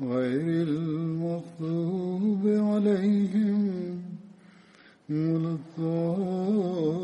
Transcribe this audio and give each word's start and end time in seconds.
غير 0.00 0.68
المغضوب 0.68 2.42
عليهم 2.46 4.02
ولا 5.10 5.56
الضالين. 5.78 6.96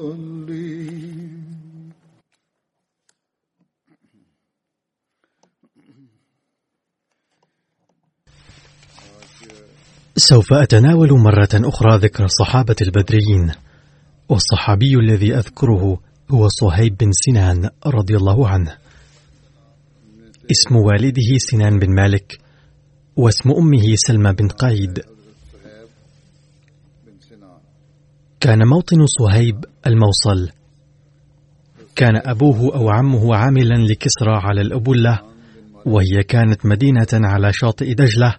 سوف 10.16 10.52
أتناول 10.52 11.12
مرة 11.12 11.48
أخرى 11.54 11.98
ذكر 11.98 12.24
الصحابة 12.24 12.76
البدريين 12.82 13.52
والصحابي 14.28 14.94
الذي 14.94 15.34
أذكره 15.34 16.00
هو 16.30 16.48
صهيب 16.48 16.96
بن 16.96 17.10
سنان 17.12 17.70
رضي 17.86 18.16
الله 18.16 18.48
عنه. 18.48 18.78
اسم 20.50 20.76
والده 20.76 21.38
سنان 21.38 21.78
بن 21.78 21.94
مالك 21.94 22.42
واسم 23.16 23.50
أمه 23.50 23.94
سلمى 23.94 24.32
بن 24.32 24.48
قيد. 24.48 25.00
كان 28.40 28.68
موطن 28.68 29.06
صهيب 29.06 29.64
الموصل. 29.86 30.50
كان 31.96 32.16
أبوه 32.16 32.76
أو 32.76 32.90
عمه 32.90 33.36
عاملا 33.36 33.74
لكسرى 33.74 34.34
على 34.34 34.60
الأبلة 34.60 35.20
وهي 35.86 36.22
كانت 36.28 36.66
مدينة 36.66 37.08
على 37.12 37.52
شاطئ 37.52 37.94
دجلة 37.94 38.36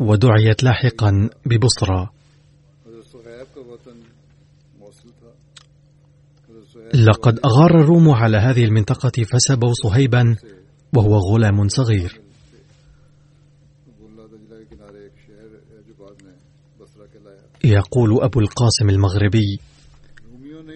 ودعيت 0.00 0.62
لاحقا 0.62 1.30
ببصرى. 1.46 2.08
لقد 6.94 7.38
أغار 7.44 7.80
الروم 7.80 8.10
على 8.10 8.36
هذه 8.36 8.64
المنطقة 8.64 9.22
فسبوا 9.24 9.72
صهيبا 9.72 10.36
وهو 10.94 11.16
غلام 11.16 11.68
صغير. 11.68 12.25
يقول 17.66 18.22
أبو 18.22 18.40
القاسم 18.40 18.90
المغربي 18.90 19.60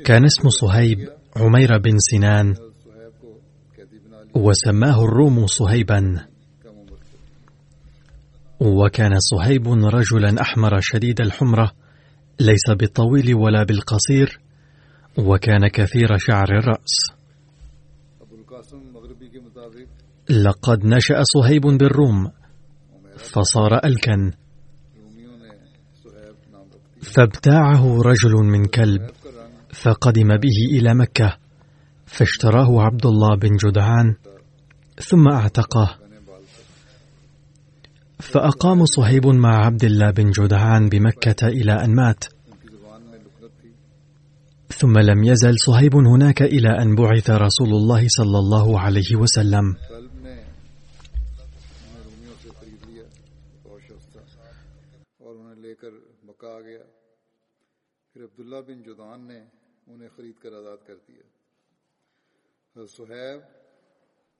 كان 0.05 0.25
اسم 0.25 0.49
صهيب 0.49 1.09
عمير 1.37 1.79
بن 1.79 1.99
سنان 1.99 2.55
وسماه 4.35 5.05
الروم 5.05 5.47
صهيبا. 5.47 6.27
وكان 8.61 9.19
صهيب 9.19 9.69
رجلا 9.69 10.41
أحمر 10.41 10.81
شديد 10.81 11.21
الحمرة 11.21 11.73
ليس 12.41 12.71
بالطويل 12.71 13.35
ولا 13.35 13.63
بالقصير 13.65 14.41
وكان 15.19 15.69
كثير 15.69 16.09
شعر 16.19 16.49
الرأس. 16.59 17.13
لقد 20.31 20.85
نشأ 20.85 21.23
صهيب 21.23 21.63
بالروم 21.63 22.31
فصار 23.19 23.85
ألكا. 23.85 24.33
فابتاعه 27.03 28.03
رجل 28.03 28.33
من 28.33 28.65
كلب 28.65 29.11
فقدم 29.73 30.29
به 30.29 30.79
إلى 30.79 30.95
مكة 30.95 31.37
فاشتراه 32.07 32.83
عبد 32.83 33.07
الله 33.07 33.37
بن 33.37 33.57
جدعان 33.57 34.15
ثم 35.01 35.29
أعتقه. 35.29 35.99
فأقام 38.21 38.85
صهيب 38.85 39.27
مع 39.27 39.65
عبد 39.67 39.85
الله 39.85 40.11
بن 40.11 40.31
جدعان 40.31 40.89
بمكة 40.89 41.47
إلى 41.49 41.73
أن 41.73 41.95
مات. 41.95 42.25
ثم 44.69 44.99
لم 44.99 45.25
يزل 45.25 45.55
صهيب 45.67 45.95
هناك 45.97 46.43
إلى 46.43 46.69
أن 46.83 46.95
بعث 46.95 47.31
رسول 47.31 47.69
الله 47.69 48.07
صلى 48.09 48.39
الله 48.39 48.81
عليه 48.81 49.17
وسلم. 49.17 49.77
عبداللہ 58.51 58.75
بن 58.75 58.83
جدان 58.83 59.21
نے 59.21 59.45
انہیں 59.87 60.09
خرید 60.17 60.39
کر 60.43 60.53
آزاد 60.53 60.77
کر 60.87 60.97
دیا۔ 60.97 61.23
حضرت 62.77 63.43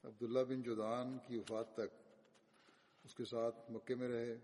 عبداللہ 0.05 0.41
بن 0.49 0.63
جدعان 0.63 1.19
کی 1.19 1.37
وفات 1.37 1.75
تک 1.75 1.91
اس 3.05 3.15
کے 3.15 3.25
ساتھ 3.25 3.71
مکے 3.71 3.95
میں 3.95 4.09
رہے، 4.09 4.37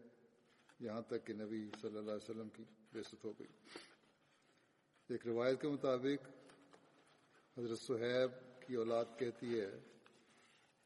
یہاں 0.80 1.02
تک 1.02 1.26
کہ 1.26 1.32
نبی 1.32 1.70
صلی 1.80 1.98
اللہ 1.98 2.10
علیہ 2.10 2.30
وسلم 2.30 2.48
کی 2.48 2.64
بعثت 2.92 3.24
ہو 3.24 3.32
گئی۔ 3.38 3.46
ایک 5.08 5.26
روایت 5.26 5.60
کے 5.60 5.68
مطابق 5.68 6.28
حضرت 7.58 7.78
صہیب 7.78 8.30
کی 8.66 8.74
اولاد 8.74 9.04
کہتی 9.18 9.60
ہے 9.60 9.78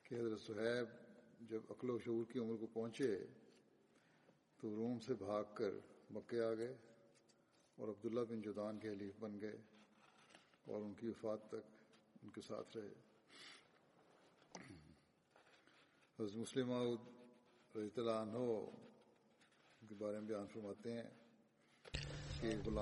کہ 0.02 0.14
حضرت 0.14 0.41
صہیب 0.41 0.88
جب 1.50 1.60
عقل 1.70 1.91
و 1.91 1.98
شعور 1.98 2.24
کی 2.32 2.38
عمر 2.38 2.56
کو 2.56 2.66
پہنچے 2.66 3.26
تو 4.56 4.76
روم 4.76 4.98
سے 4.98 5.14
بھاگ 5.14 5.44
کر 5.54 5.70
مکے 6.10 6.41
آ 6.41 6.54
گئے۔ 6.54 6.76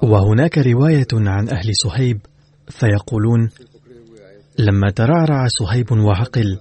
وهناك 0.02 0.58
رواية 0.58 1.12
عن 1.12 1.48
أهل 1.48 1.70
صهيب 1.84 2.20
فيقولون 2.70 3.50
لما 4.58 4.90
ترعرع 4.90 5.46
صهيب 5.48 5.92
وعقل 5.92 6.60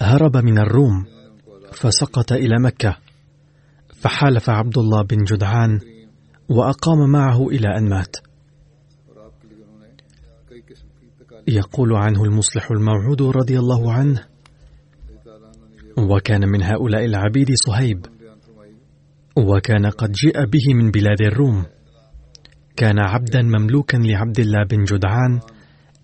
هرب 0.00 0.36
من 0.36 0.58
الروم 0.58 1.04
فسقط 1.72 2.32
إلى 2.32 2.58
مكة 2.64 2.98
فحالف 3.94 4.50
عبد 4.50 4.78
الله 4.78 5.02
بن 5.02 5.24
جدعان 5.24 5.91
وأقام 6.48 7.10
معه 7.12 7.48
إلى 7.48 7.68
أن 7.78 7.88
مات. 7.88 8.16
يقول 11.48 11.92
عنه 11.96 12.24
المصلح 12.24 12.70
الموعود 12.70 13.22
رضي 13.22 13.58
الله 13.58 13.92
عنه 13.92 14.24
وكان 15.98 16.48
من 16.48 16.62
هؤلاء 16.62 17.04
العبيد 17.04 17.48
صهيب 17.66 18.06
وكان 19.36 19.86
قد 19.86 20.12
جيء 20.12 20.44
به 20.44 20.74
من 20.74 20.90
بلاد 20.90 21.20
الروم. 21.20 21.64
كان 22.76 22.98
عبدا 22.98 23.42
مملوكا 23.42 23.96
لعبد 23.96 24.40
الله 24.40 24.64
بن 24.64 24.84
جدعان 24.84 25.40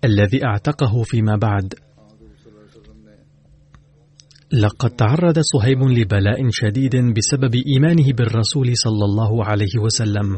الذي 0.03 0.45
أعتقه 0.45 1.03
فيما 1.03 1.35
بعد. 1.35 1.73
لقد 4.53 4.89
تعرض 4.89 5.39
صهيب 5.39 5.83
لبلاء 5.83 6.49
شديد 6.49 6.95
بسبب 6.95 7.55
إيمانه 7.55 8.13
بالرسول 8.13 8.71
صلى 8.73 9.05
الله 9.05 9.45
عليه 9.45 9.79
وسلم. 9.79 10.37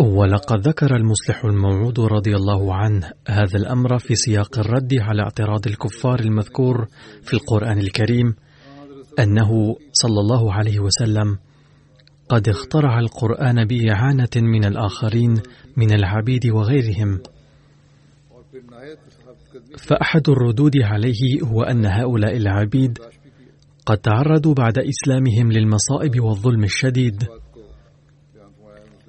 ولقد 0.00 0.68
ذكر 0.68 0.96
المصلح 0.96 1.44
الموعود 1.44 2.00
رضي 2.00 2.36
الله 2.36 2.74
عنه 2.74 3.12
هذا 3.28 3.56
الأمر 3.58 3.98
في 3.98 4.14
سياق 4.14 4.58
الرد 4.58 4.94
على 4.94 5.22
اعتراض 5.22 5.66
الكفار 5.66 6.20
المذكور 6.20 6.86
في 7.22 7.34
القرآن 7.34 7.78
الكريم 7.78 8.34
أنه 9.18 9.76
صلى 9.92 10.20
الله 10.20 10.52
عليه 10.52 10.80
وسلم 10.80 11.38
قد 12.28 12.48
اخترع 12.48 12.98
القرآن 12.98 13.64
بإعانة 13.64 14.28
من 14.36 14.64
الآخرين 14.64 15.42
من 15.76 15.94
العبيد 15.94 16.46
وغيرهم. 16.46 17.20
فأحد 19.78 20.28
الردود 20.28 20.72
عليه 20.82 21.42
هو 21.42 21.62
أن 21.62 21.86
هؤلاء 21.86 22.36
العبيد 22.36 22.98
قد 23.86 23.98
تعرضوا 23.98 24.54
بعد 24.54 24.78
إسلامهم 24.78 25.52
للمصائب 25.52 26.20
والظلم 26.20 26.64
الشديد. 26.64 27.24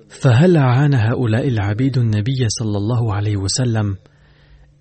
فهل 0.10 0.58
عان 0.58 0.94
هؤلاء 0.94 1.48
العبيد 1.48 1.98
النبي 1.98 2.50
صلى 2.50 2.78
الله 2.78 3.14
عليه 3.14 3.38
وسلم 3.38 3.98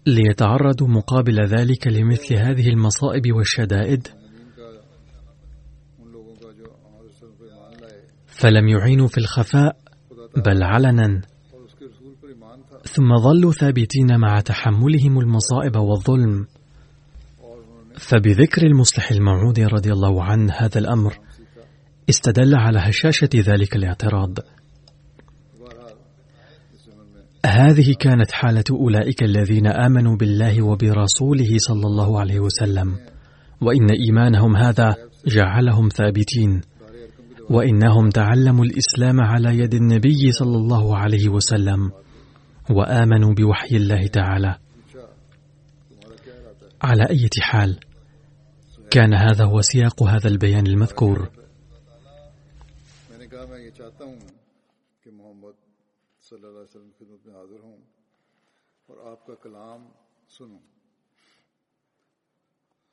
ليتعرضوا 0.06 0.88
مقابل 0.88 1.40
ذلك 1.46 1.86
لمثل 1.86 2.34
هذه 2.34 2.68
المصائب 2.68 3.32
والشدائد؟ 3.32 4.08
فلم 8.36 8.68
يعينوا 8.68 9.08
في 9.08 9.18
الخفاء 9.18 9.76
بل 10.36 10.62
علنا. 10.62 11.20
ثم 12.84 13.16
ظلوا 13.16 13.52
ثابتين 13.52 14.18
مع 14.18 14.40
تحملهم 14.40 15.18
المصائب 15.18 15.76
والظلم. 15.76 16.46
فبذكر 17.98 18.66
المصلح 18.66 19.10
الموعود 19.10 19.60
رضي 19.60 19.92
الله 19.92 20.24
عنه 20.24 20.52
هذا 20.52 20.78
الأمر 20.78 21.18
استدل 22.10 22.54
على 22.54 22.78
هشاشة 22.78 23.28
ذلك 23.34 23.76
الاعتراض. 23.76 24.38
هذه 27.46 27.94
كانت 28.00 28.32
حالة 28.32 28.64
أولئك 28.70 29.22
الذين 29.22 29.66
آمنوا 29.66 30.16
بالله 30.16 30.62
وبرسوله 30.62 31.58
صلى 31.58 31.86
الله 31.86 32.20
عليه 32.20 32.40
وسلم، 32.40 32.96
وإن 33.60 33.90
إيمانهم 33.90 34.56
هذا 34.56 34.96
جعلهم 35.26 35.88
ثابتين، 35.88 36.60
وإنهم 37.50 38.10
تعلموا 38.10 38.64
الإسلام 38.64 39.20
على 39.20 39.58
يد 39.58 39.74
النبي 39.74 40.32
صلى 40.32 40.56
الله 40.56 40.96
عليه 40.96 41.28
وسلم، 41.28 41.92
وآمنوا 42.70 43.34
بوحي 43.34 43.76
الله 43.76 44.06
تعالى. 44.06 44.58
على 46.82 47.02
أي 47.10 47.28
حال، 47.40 47.80
كان 48.90 49.14
هذا 49.14 49.44
هو 49.44 49.60
سياق 49.60 50.02
هذا 50.02 50.28
البيان 50.28 50.66
المذكور. 50.66 51.30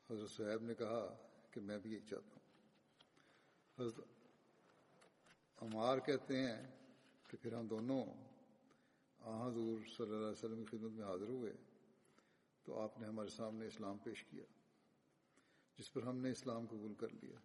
حضرت 0.10 0.30
صحیب 0.30 0.62
نے 0.62 0.74
کہا 0.74 1.16
کہ 1.52 1.62
میں 1.62 1.78
بھی 1.78 1.92
یہی 1.92 2.00
چاہتا 2.00 2.38
ہوں 3.78 4.13
عمار 5.64 5.98
کہتے 5.98 6.38
ہیں 6.38 6.62
کہ 7.28 7.38
پھر 7.42 7.54
ہم 7.54 7.68
دونوں 7.68 8.04
حضور 9.20 9.80
صلی 9.98 10.06
اللہ 10.06 10.16
علیہ 10.16 10.38
وسلم 10.38 10.64
کی 10.66 10.78
خدمت 10.78 10.92
میں 10.92 11.06
حاضر 11.06 11.28
ہوئے 11.28 11.54
تو 12.66 12.80
آپ 12.80 13.00
نے 13.00 13.08
ہمارے 13.08 13.30
سامنے 13.30 13.68
اسلام 13.68 13.98
پیش 13.98 14.24
کیا، 14.24 14.44
جس 15.78 15.92
پر 15.94 16.04
ہم 16.04 16.18
نے 16.18 16.32
اسلام 16.32 16.66
قبول 16.66 16.94
کر 16.94 17.14
لیا۔ 17.22 17.38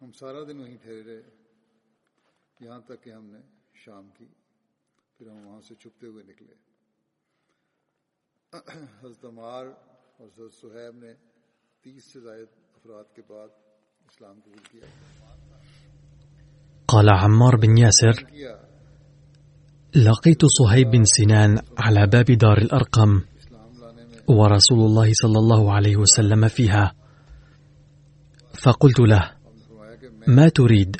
ہم 0.00 0.12
سارا 0.12 0.42
دن 0.48 0.60
وہیں 0.60 0.76
ٹھہرے 0.82 1.02
رہے، 1.02 1.22
یہاں 2.60 2.80
تک 2.80 3.02
کہ 3.02 3.10
ہم 3.10 3.24
نے 3.24 3.40
شام 3.74 4.08
کی، 4.16 4.26
پھر 5.18 5.30
ہم 5.30 5.46
وہاں 5.46 5.60
سے 5.60 5.74
چھپتے 5.74 6.06
ہوئے 6.06 6.24
نکلے۔ 6.24 6.54
حضرت 9.02 9.24
عمار 9.24 9.66
اور 9.66 10.26
حضرت 10.26 10.54
صہیب 10.54 10.96
نے 10.96 11.12
تیس 11.80 12.04
سے 12.04 12.20
زائد 12.20 12.48
افراد 12.74 13.14
کے 13.14 13.22
بعد 13.26 13.48
اسلام 14.06 14.40
قبول 14.40 14.62
کیا۔ 14.70 15.25
قال 16.88 17.10
عمار 17.10 17.56
بن 17.56 17.78
ياسر 17.78 18.26
لقيت 19.94 20.46
صهيب 20.46 20.90
بن 20.90 21.04
سنان 21.04 21.58
على 21.78 22.06
باب 22.06 22.24
دار 22.24 22.58
الأرقم 22.58 23.20
ورسول 24.28 24.78
الله 24.78 25.12
صلى 25.12 25.38
الله 25.38 25.72
عليه 25.72 25.96
وسلم 25.96 26.48
فيها. 26.48 26.94
فقلت 28.62 29.00
له 29.00 29.30
ما 30.26 30.48
تريد؟ 30.48 30.96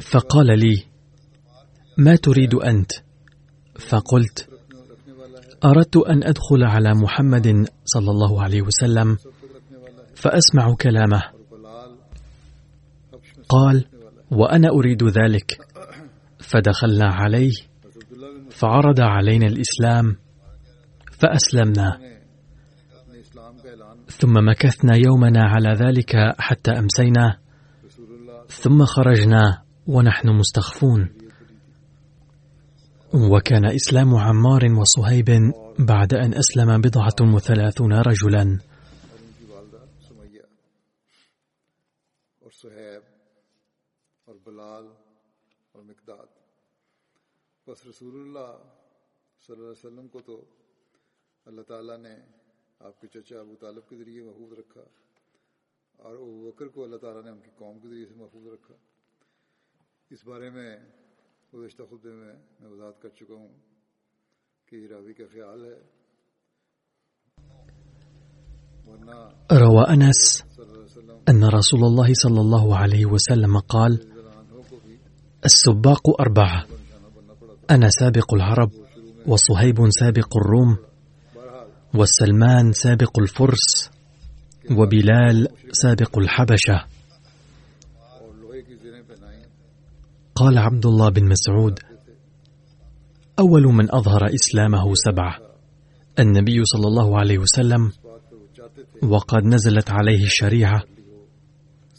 فقال 0.00 0.58
لي 0.58 0.84
ما 1.98 2.16
تريد 2.16 2.54
أنت؟ 2.54 2.92
فقلت 3.88 4.48
أردت 5.64 5.96
أن 5.96 6.24
أدخل 6.24 6.62
على 6.64 6.94
محمد 6.94 7.68
صلى 7.84 8.10
الله 8.10 8.42
عليه 8.42 8.62
وسلم 8.62 9.18
فأسمع 10.14 10.74
كلامه. 10.74 11.33
قال 13.54 13.84
وأنا 14.30 14.68
أريد 14.68 15.04
ذلك. 15.04 15.58
فدخلنا 16.38 17.14
عليه 17.14 17.52
فعرض 18.50 19.00
علينا 19.00 19.46
الإسلام 19.46 20.16
فأسلمنا. 21.12 21.98
ثم 24.08 24.48
مكثنا 24.48 24.96
يومنا 24.96 25.42
على 25.44 25.70
ذلك 25.74 26.16
حتى 26.38 26.70
أمسينا. 26.70 27.38
ثم 28.48 28.84
خرجنا 28.84 29.62
ونحن 29.86 30.28
مستخفون. 30.28 31.08
وكان 33.14 33.64
إسلام 33.64 34.14
عمار 34.14 34.62
وصهيب 34.80 35.26
بعد 35.78 36.14
أن 36.14 36.34
أسلم 36.34 36.80
بضعة 36.80 37.34
وثلاثون 37.34 37.92
رجلا. 37.92 38.58
پس 47.74 47.86
رسول 47.86 48.16
اللہ 48.16 48.50
صلی 49.42 49.54
اللہ 49.54 49.62
علیہ 49.62 49.70
وسلم 49.70 50.08
کو 50.08 50.20
تو 50.20 50.34
اللہ 51.46 51.62
تعالیٰ 51.68 51.96
نے 51.98 52.12
آپ 52.80 53.00
کے 53.00 53.08
چچا 53.08 53.38
ابو 53.38 53.54
طالب 53.60 53.88
کے 53.88 53.96
ذریعے 53.96 54.22
محفوظ 54.24 54.52
رکھا 54.58 54.84
اور 55.98 56.14
ابو 56.16 56.36
بکر 56.42 56.68
کو 56.68 56.84
اللہ 56.84 56.96
تعالیٰ 56.96 57.22
نے 57.22 57.30
ان 57.30 57.40
کی 57.40 57.50
قوم 57.56 57.78
کے 57.78 57.88
ذریعے 57.88 58.06
سے 58.06 58.14
محفوظ 58.16 58.46
رکھا 58.48 58.74
اس 60.10 60.22
بارے 60.26 60.50
میں 60.50 60.66
گزشتہ 61.52 61.82
خطبے 61.84 62.12
میں 62.12 62.34
میں 62.60 62.68
وضاحت 62.68 63.02
کر 63.02 63.16
چکا 63.16 63.34
ہوں 63.34 63.48
کہ 64.68 64.86
راوی 64.88 65.14
کا 65.14 65.28
خیال 65.32 65.64
ہے 65.64 65.74
روى 69.56 69.84
أنس 69.88 70.22
أن 71.26 71.44
رسول 71.50 71.84
الله 71.84 72.14
صلى 72.16 72.40
الله 72.40 72.76
عليه 72.76 73.04
وسلم 73.08 73.60
قال 73.68 74.00
السباق 75.42 76.20
أربعة 76.20 76.83
أنا 77.70 77.88
سابق 77.88 78.34
العرب 78.34 78.70
وصهيب 79.26 79.76
سابق 79.90 80.36
الروم 80.36 80.76
والسلمان 81.94 82.72
سابق 82.72 83.18
الفرس 83.18 83.90
وبلال 84.70 85.48
سابق 85.72 86.18
الحبشة. 86.18 86.84
قال 90.34 90.58
عبد 90.58 90.86
الله 90.86 91.08
بن 91.08 91.28
مسعود 91.28 91.78
أول 93.38 93.62
من 93.62 93.94
أظهر 93.94 94.34
إسلامه 94.34 94.94
سبعة 94.94 95.36
النبي 96.18 96.64
صلى 96.64 96.88
الله 96.88 97.18
عليه 97.18 97.38
وسلم 97.38 97.92
وقد 99.02 99.44
نزلت 99.44 99.90
عليه 99.90 100.24
الشريعة 100.24 100.82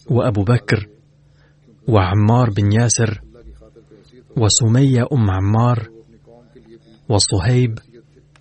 وأبو 0.09 0.43
بكر 0.43 0.87
وعمار 1.87 2.49
بن 2.49 2.71
ياسر 2.71 3.21
وسمية 4.37 5.07
أم 5.13 5.31
عمار 5.31 5.89
وصهيب 7.09 7.79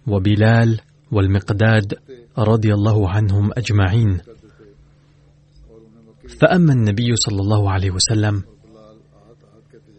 وبلال 0.06 0.80
والمقداد 1.12 1.94
رضي 2.38 2.74
الله 2.74 3.10
عنهم 3.10 3.50
أجمعين. 3.56 4.20
فأما 6.40 6.72
النبي 6.72 7.16
صلى 7.16 7.40
الله 7.40 7.70
عليه 7.70 7.90
وسلم 7.90 8.42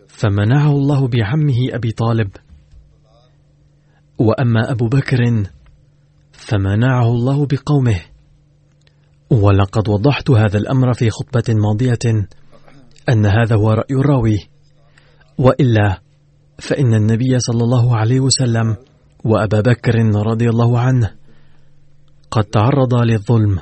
فمنعه 0.07 0.71
الله 0.71 1.07
بعمه 1.07 1.57
أبي 1.71 1.91
طالب. 1.91 2.29
وأما 4.17 4.71
أبو 4.71 4.87
بكر 4.87 5.43
فمنعه 6.31 7.07
الله 7.07 7.45
بقومه. 7.45 8.01
ولقد 9.29 9.89
وضحت 9.89 10.29
هذا 10.31 10.57
الأمر 10.57 10.93
في 10.93 11.09
خطبة 11.09 11.53
ماضية 11.53 12.27
أن 13.09 13.25
هذا 13.25 13.55
هو 13.55 13.71
رأي 13.71 13.95
الراوي. 13.95 14.54
وإلا 15.37 15.99
فإن 16.59 16.93
النبي 16.93 17.39
صلى 17.39 17.63
الله 17.63 17.97
عليه 17.97 18.19
وسلم 18.19 18.75
وأبا 19.25 19.61
بكر 19.61 19.95
رضي 20.15 20.49
الله 20.49 20.79
عنه 20.79 21.11
قد 22.31 22.43
تعرضا 22.43 23.05
للظلم 23.05 23.59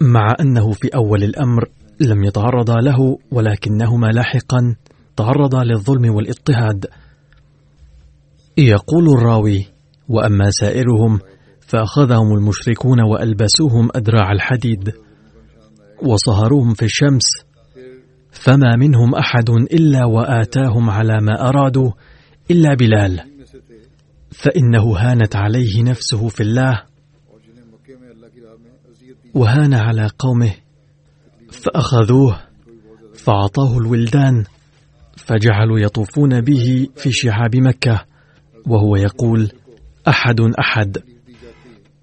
مع 0.00 0.34
أنه 0.40 0.72
في 0.72 0.88
أول 0.94 1.24
الأمر 1.24 1.68
لم 2.00 2.24
يتعرضا 2.24 2.80
له 2.80 3.18
ولكنهما 3.32 4.06
لاحقا 4.06 4.76
تعرضا 5.16 5.64
للظلم 5.64 6.14
والاضطهاد. 6.14 6.86
يقول 8.58 9.08
الراوي 9.08 9.66
وأما 10.08 10.50
سائرهم 10.50 11.20
فأخذهم 11.60 12.32
المشركون 12.32 13.00
وألبسوهم 13.00 13.88
أدراع 13.94 14.32
الحديد 14.32 14.92
وصهروهم 16.02 16.74
في 16.74 16.84
الشمس 16.84 17.49
فما 18.32 18.76
منهم 18.76 19.14
أحد 19.14 19.50
إلا 19.50 20.04
وآتاهم 20.04 20.90
على 20.90 21.20
ما 21.20 21.48
أرادوا 21.48 21.90
إلا 22.50 22.74
بلال. 22.74 23.20
فإنه 24.30 24.96
هانت 24.96 25.36
عليه 25.36 25.82
نفسه 25.82 26.28
في 26.28 26.42
الله 26.42 26.82
وهان 29.34 29.74
على 29.74 30.10
قومه 30.18 30.54
فأخذوه 31.50 32.40
فأعطاه 33.14 33.78
الولدان 33.78 34.44
فجعلوا 35.16 35.78
يطوفون 35.78 36.40
به 36.40 36.88
في 36.96 37.12
شعاب 37.12 37.56
مكة 37.56 38.04
وهو 38.66 38.96
يقول 38.96 39.52
أحد 40.08 40.40
أحد. 40.40 40.98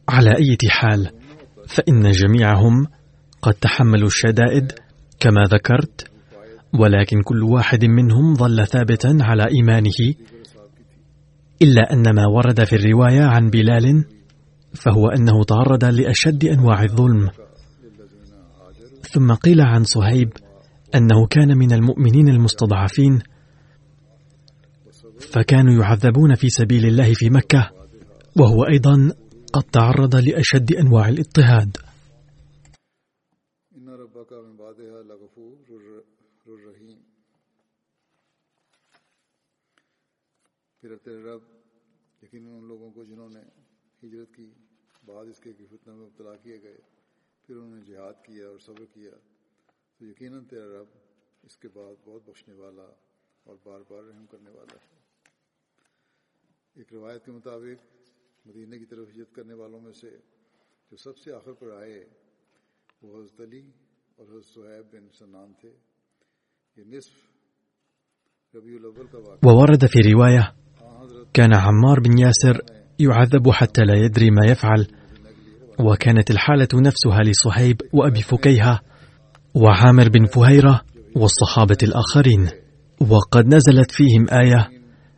على 0.09 0.29
أي 0.37 0.57
حال 0.69 1.11
فإن 1.67 2.11
جميعهم 2.11 2.87
قد 3.41 3.53
تحملوا 3.53 4.07
الشدائد 4.07 4.71
كما 5.19 5.43
ذكرت 5.43 6.11
ولكن 6.73 7.21
كل 7.21 7.43
واحد 7.43 7.85
منهم 7.85 8.35
ظل 8.35 8.67
ثابتا 8.67 9.17
على 9.21 9.43
إيمانه 9.55 10.13
إلا 11.61 11.93
أن 11.93 12.15
ما 12.15 12.27
ورد 12.27 12.63
في 12.63 12.75
الرواية 12.75 13.23
عن 13.23 13.49
بلال 13.49 14.05
فهو 14.73 15.07
أنه 15.07 15.43
تعرض 15.43 15.85
لأشد 15.85 16.45
أنواع 16.45 16.83
الظلم. 16.83 17.29
ثم 19.11 19.33
قيل 19.33 19.61
عن 19.61 19.83
صهيب 19.83 20.29
أنه 20.95 21.27
كان 21.27 21.57
من 21.57 21.71
المؤمنين 21.71 22.29
المستضعفين 22.29 23.19
فكانوا 25.33 25.83
يعذبون 25.83 26.35
في 26.35 26.49
سبيل 26.49 26.85
الله 26.85 27.13
في 27.13 27.29
مكة 27.29 27.69
وهو 28.35 28.63
أيضا 28.63 29.11
قد 29.53 29.63
تعرض 29.63 30.15
لأشد 30.15 30.73
أنواع 30.73 31.09
الاضطهاد. 31.09 31.77
ان 42.31 42.67
لوگوں 42.67 42.91
کو 42.91 43.03
جنہوں 43.03 43.29
نے 43.29 43.41
ہجرت 44.07 44.35
کی 44.35 44.51
بعد 45.05 45.25
اس 45.25 45.39
کے 45.39 45.53
فتنہ 45.53 45.93
میں 45.93 46.05
مبتلا 46.05 46.35
کیے 46.35 46.61
گئے، 46.61 46.77
پھر 47.41 47.55
انہوں 47.55 47.75
نے 47.75 47.81
جہاد 47.81 48.13
کیا 48.25 48.47
اور 48.47 48.59
صبر 48.59 48.85
کیا۔ 48.93 49.11
تو 49.97 50.05
یقیناً 50.05 50.45
تیرا 50.45 50.65
رب 50.65 50.87
اس 51.43 51.57
کے 51.57 51.67
بعد 51.67 51.95
بہت 52.03 52.21
بخشنے 52.25 52.53
والا 52.53 52.85
اور 53.43 53.55
بار 53.63 53.81
بار 53.89 54.03
رحم 54.03 54.25
کرنے 54.25 54.49
والا 54.49 54.75
ہے۔ 54.75 54.99
ایک 56.75 56.93
روایت 56.93 57.25
کے 57.25 57.31
مطابق 57.31 58.07
مدینہ 58.47 58.75
کی 58.75 58.85
طرف 58.85 59.07
ہجرت 59.09 59.35
کرنے 59.35 59.53
والوں 59.53 59.81
میں 59.81 59.93
سے 59.93 60.09
جو 60.91 60.97
سب 60.97 61.17
سے 61.17 61.33
آخر 61.33 61.53
پر 61.53 61.71
آئے، 61.71 62.09
وہ 63.01 63.19
حضرت 63.19 63.41
علی 63.41 63.71
اور 64.15 64.27
حضرت 64.27 64.45
صہیب 64.45 64.93
بن 64.93 65.09
سنان 65.09 65.53
تھے۔ 65.53 65.75
یہ 66.75 66.83
نصف 66.83 67.13
ربیع 68.55 68.77
الاول 68.77 69.07
کا 69.07 69.17
واقعہ۔ 69.17 69.49
وورد 69.51 69.83
كان 71.33 71.55
عمار 71.55 71.99
بن 71.99 72.17
ياسر 72.17 72.61
يعذب 72.99 73.51
حتى 73.51 73.81
لا 73.81 73.95
يدري 73.95 74.31
ما 74.31 74.45
يفعل 74.45 74.87
وكانت 75.79 76.31
الحالة 76.31 76.67
نفسها 76.73 77.23
لصهيب 77.23 77.81
وأبي 77.93 78.21
فكيهة 78.21 78.79
وعامر 79.53 80.09
بن 80.09 80.25
فهيرة 80.25 80.81
والصحابة 81.15 81.77
الآخرين. 81.83 82.47
وقد 82.99 83.45
نزلت 83.45 83.91
فيهم 83.91 84.27
آية 84.31 84.69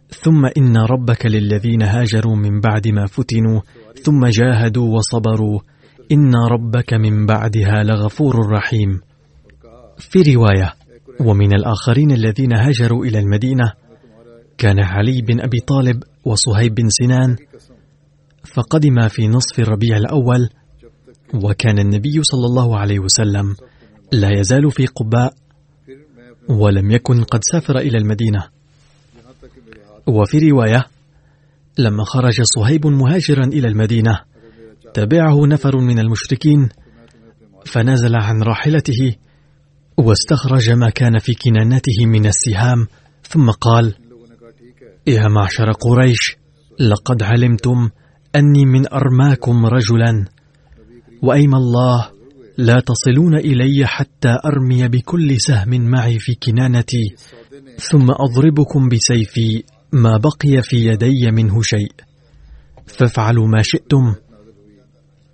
ثم 0.10 0.46
إن 0.58 0.77
ربك 0.77 1.25
للذين 1.25 1.81
هاجروا 1.81 2.36
من 2.36 2.60
بعد 2.60 2.88
ما 2.88 3.05
فتنوا 3.05 3.62
ثم 4.03 4.25
جاهدوا 4.25 4.98
وصبروا 4.98 5.60
إن 6.12 6.31
ربك 6.51 6.93
من 6.93 7.25
بعدها 7.25 7.84
لغفور 7.84 8.51
رحيم. 8.51 9.00
في 9.98 10.36
رواية 10.36 10.74
ومن 11.19 11.53
الآخرين 11.53 12.12
الذين 12.12 12.53
هاجروا 12.53 13.05
إلى 13.05 13.19
المدينة 13.19 13.74
كان 14.59 14.79
علي 14.79 15.21
بن 15.21 15.41
أبي 15.41 15.59
طالب 15.59 16.03
وصهيب 16.25 16.75
بن 16.75 16.89
سنان 16.89 17.35
فقدم 18.53 19.07
في 19.07 19.27
نصف 19.27 19.59
الربيع 19.59 19.97
الأول 19.97 20.49
وكان 21.33 21.79
النبي 21.79 22.23
صلى 22.23 22.45
الله 22.45 22.77
عليه 22.77 22.99
وسلم 22.99 23.55
لا 24.11 24.39
يزال 24.39 24.71
في 24.71 24.85
قباء 24.85 25.33
ولم 26.49 26.91
يكن 26.91 27.23
قد 27.23 27.39
سافر 27.43 27.77
إلى 27.77 27.97
المدينة. 27.97 28.47
وفي 30.07 30.49
رواية 30.49 30.85
لما 31.77 32.03
خرج 32.03 32.41
صهيب 32.41 32.87
مهاجرا 32.87 33.45
إلى 33.45 33.67
المدينة 33.67 34.19
تبعه 34.93 35.45
نفر 35.45 35.77
من 35.77 35.99
المشركين 35.99 36.69
فنزل 37.65 38.15
عن 38.15 38.43
راحلته 38.43 39.15
واستخرج 39.97 40.69
ما 40.69 40.89
كان 40.89 41.19
في 41.19 41.33
كنانته 41.33 42.05
من 42.05 42.25
السهام 42.25 42.87
ثم 43.23 43.51
قال 43.51 43.95
يا 45.09 45.27
معشر 45.27 45.71
قريش 45.71 46.37
لقد 46.79 47.23
علمتم 47.23 47.89
أني 48.35 48.65
من 48.65 48.93
أرماكم 48.93 49.65
رجلا 49.65 50.25
وأيم 51.21 51.55
الله 51.55 52.09
لا 52.57 52.79
تصلون 52.79 53.35
إلي 53.35 53.85
حتى 53.87 54.37
أرمي 54.45 54.87
بكل 54.87 55.41
سهم 55.41 55.81
معي 55.81 56.19
في 56.19 56.35
كنانتي 56.35 57.15
ثم 57.77 58.11
أضربكم 58.11 58.89
بسيفي 58.89 59.63
ما 59.93 60.17
بقي 60.17 60.61
في 60.61 60.85
يدي 60.85 61.31
منه 61.31 61.61
شيء. 61.61 61.91
فافعلوا 62.87 63.47
ما 63.47 63.61
شئتم 63.61 64.15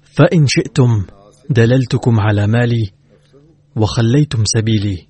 فإن 0.03 0.47
شئتم 0.47 1.05
دللتكم 1.49 2.19
على 2.19 2.47
مالي 2.47 2.91
وخليتم 3.75 4.43
سبيلي. 4.45 5.07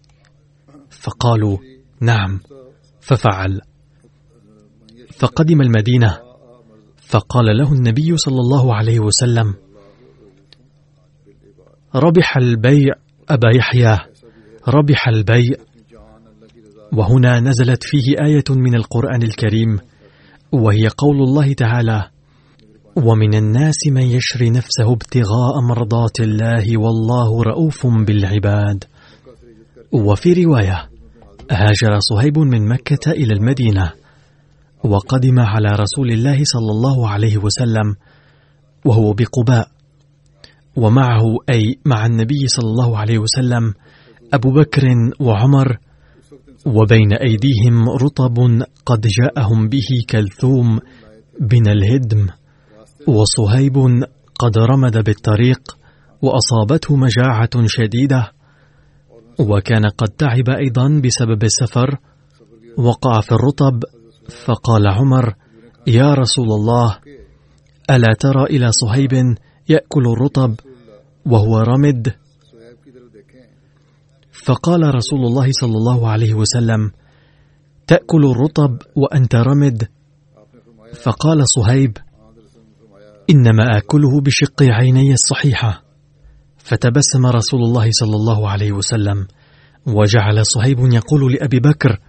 فقالوا 0.89 1.57
نعم 2.01 2.39
ففعل. 3.01 3.61
فقدم 5.17 5.61
المدينة 5.61 6.19
فقال 7.07 7.45
له 7.57 7.73
النبي 7.73 8.17
صلى 8.17 8.39
الله 8.39 8.75
عليه 8.75 8.99
وسلم 8.99 9.53
ربح 11.95 12.37
البيع 12.37 12.93
أبا 13.29 13.49
يحيى 13.55 13.97
ربح 14.67 15.07
البيع. 15.07 15.55
وهنا 16.93 17.39
نزلت 17.39 17.83
فيه 17.83 18.25
آية 18.25 18.43
من 18.49 18.75
القرآن 18.75 19.23
الكريم 19.23 19.79
وهي 20.51 20.87
قول 20.87 21.17
الله 21.23 21.53
تعالى 21.53 22.09
ومن 22.95 23.35
الناس 23.35 23.87
من 23.87 24.01
يشري 24.01 24.49
نفسه 24.49 24.93
ابتغاء 24.93 25.61
مرضات 25.69 26.19
الله 26.19 26.77
والله 26.77 27.43
رؤوف 27.43 27.87
بالعباد. 27.87 28.83
وفي 29.91 30.43
رواية 30.43 30.89
هاجر 31.51 31.99
صهيب 31.99 32.39
من 32.39 32.67
مكة 32.69 33.11
إلى 33.11 33.33
المدينة 33.33 33.91
وقدم 34.85 35.39
على 35.39 35.69
رسول 35.75 36.11
الله 36.11 36.43
صلى 36.43 36.71
الله 36.71 37.09
عليه 37.09 37.37
وسلم 37.37 37.95
وهو 38.85 39.13
بقباء. 39.13 39.67
ومعه 40.75 41.23
أي 41.49 41.79
مع 41.85 42.05
النبي 42.05 42.47
صلى 42.47 42.69
الله 42.69 42.97
عليه 42.97 43.17
وسلم 43.17 43.73
أبو 44.33 44.51
بكر 44.51 44.83
وعمر 45.19 45.77
وبين 46.65 47.13
أيديهم 47.13 47.89
رطب 47.89 48.37
قد 48.85 49.01
جاءهم 49.01 49.69
به 49.69 49.89
كلثوم 50.09 50.79
بن 51.39 51.67
الهدم 51.67 52.27
وصهيب 53.07 53.77
قد 54.39 54.57
رمد 54.57 55.03
بالطريق 55.03 55.77
وأصابته 56.21 56.95
مجاعة 56.95 57.49
شديدة. 57.65 58.31
وكان 59.39 59.85
قد 59.85 60.07
تعب 60.07 60.49
أيضا 60.49 61.01
بسبب 61.03 61.43
السفر 61.43 61.97
وقع 62.77 63.21
في 63.21 63.31
الرطب 63.31 63.83
فقال 64.29 64.87
عمر 64.87 65.35
يا 65.87 66.13
رسول 66.13 66.51
الله 66.51 66.97
ألا 67.89 68.13
ترى 68.19 68.43
إلى 68.43 68.71
صهيب 68.71 69.37
يأكل 69.69 70.03
الرطب 70.07 70.55
وهو 71.25 71.59
رمد؟ 71.59 72.13
فقال 74.31 74.95
رسول 74.95 75.19
الله 75.25 75.51
صلى 75.51 75.77
الله 75.77 76.09
عليه 76.09 76.33
وسلم 76.33 76.91
تأكل 77.87 78.25
الرطب 78.25 78.77
وأنت 78.95 79.35
رمد؟ 79.35 79.87
فقال 81.03 81.47
صهيب 81.47 81.97
إنما 83.29 83.77
آكله 83.77 84.21
بشق 84.21 84.63
عيني 84.63 85.13
الصحيحة. 85.13 85.83
فتبسم 86.57 87.25
رسول 87.25 87.63
الله 87.63 87.89
صلى 87.91 88.15
الله 88.15 88.49
عليه 88.49 88.71
وسلم 88.71 89.27
وجعل 89.87 90.45
صهيب 90.45 90.79
يقول 90.79 91.33
لأبي 91.33 91.59
بكر 91.59 91.99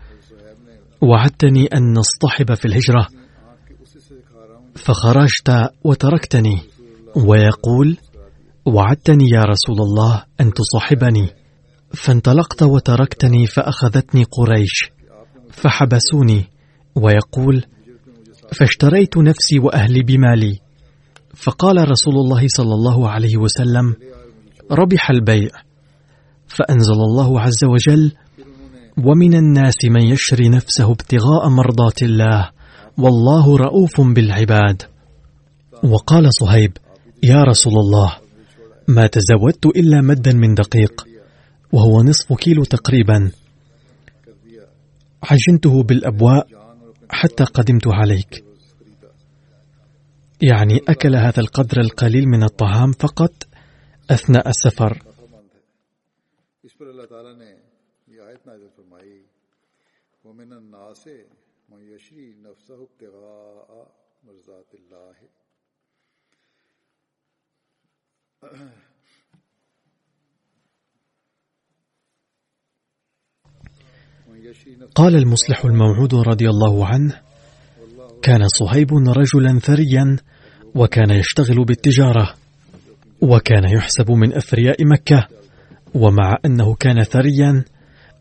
وعدتني 1.02 1.66
أن 1.66 1.92
نصطحب 1.92 2.54
في 2.54 2.64
الهجرة. 2.64 3.06
فخرجت 4.74 5.70
وتركتني. 5.84 6.60
ويقول 7.16 7.96
وعدتني 8.66 9.28
يا 9.28 9.42
رسول 9.42 9.80
الله 9.80 10.24
أن 10.40 10.52
تصاحبني. 10.52 11.28
فانطلقت 11.94 12.62
وتركتني 12.62 13.46
فأخذتني 13.46 14.24
قريش 14.24 14.90
فحبسوني. 15.50 16.44
ويقول 16.94 17.64
فاشتريت 18.52 19.16
نفسي 19.16 19.58
وأهلي 19.58 20.02
بمالي. 20.02 20.58
فقال 21.34 21.90
رسول 21.90 22.14
الله 22.14 22.48
صلى 22.48 22.74
الله 22.74 23.08
عليه 23.10 23.36
وسلم 23.36 23.94
ربح 24.70 25.10
البيع. 25.10 25.50
فأنزل 26.46 26.94
الله 26.94 27.40
عز 27.40 27.64
وجل 27.64 28.12
ومن 29.04 29.34
الناس 29.34 29.84
من 29.84 30.02
يشري 30.02 30.48
نفسه 30.48 30.92
ابتغاء 30.92 31.48
مرضات 31.48 32.02
الله 32.02 32.50
والله 32.98 33.56
رؤوف 33.56 34.00
بالعباد. 34.00 34.82
وقال 35.84 36.28
صهيب 36.32 36.76
يا 37.22 37.42
رسول 37.42 37.72
الله 37.72 38.16
ما 38.88 39.06
تزودت 39.06 39.66
إلا 39.66 40.00
مدا 40.00 40.32
من 40.32 40.54
دقيق 40.54 41.06
وهو 41.72 42.02
نصف 42.02 42.32
كيلو 42.32 42.64
تقريبا. 42.64 43.30
عجنته 45.22 45.82
بالأبواء 45.82 46.48
حتى 47.10 47.44
قدمت 47.44 47.86
عليك. 47.86 48.44
يعني 50.42 50.80
أكل 50.88 51.16
هذا 51.16 51.40
القدر 51.40 51.80
القليل 51.80 52.28
من 52.28 52.42
الطعام 52.42 52.92
فقط 52.92 53.46
أثناء 54.10 54.48
السفر 54.48 55.02
ومن 60.24 60.52
الناس 60.52 60.52
من 60.52 60.52
يشري 60.52 60.52
نفسه 60.52 60.52
ابتغاء 60.52 60.52
مرضات 60.52 60.52
الله 60.52 60.75
قال 74.95 75.16
المصلح 75.16 75.64
الموعود 75.64 76.14
رضي 76.14 76.49
الله 76.49 76.87
عنه 76.87 77.21
كان 78.23 78.49
صهيب 78.49 78.88
رجلا 78.93 79.59
ثريا 79.59 80.16
وكان 80.75 81.11
يشتغل 81.11 81.64
بالتجارة 81.64 82.35
وكان 83.23 83.64
يحسب 83.76 84.11
من 84.11 84.35
اثرياء 84.35 84.76
مكه 84.85 85.28
ومع 85.95 86.37
انه 86.45 86.75
كان 86.75 87.02
ثريا 87.02 87.64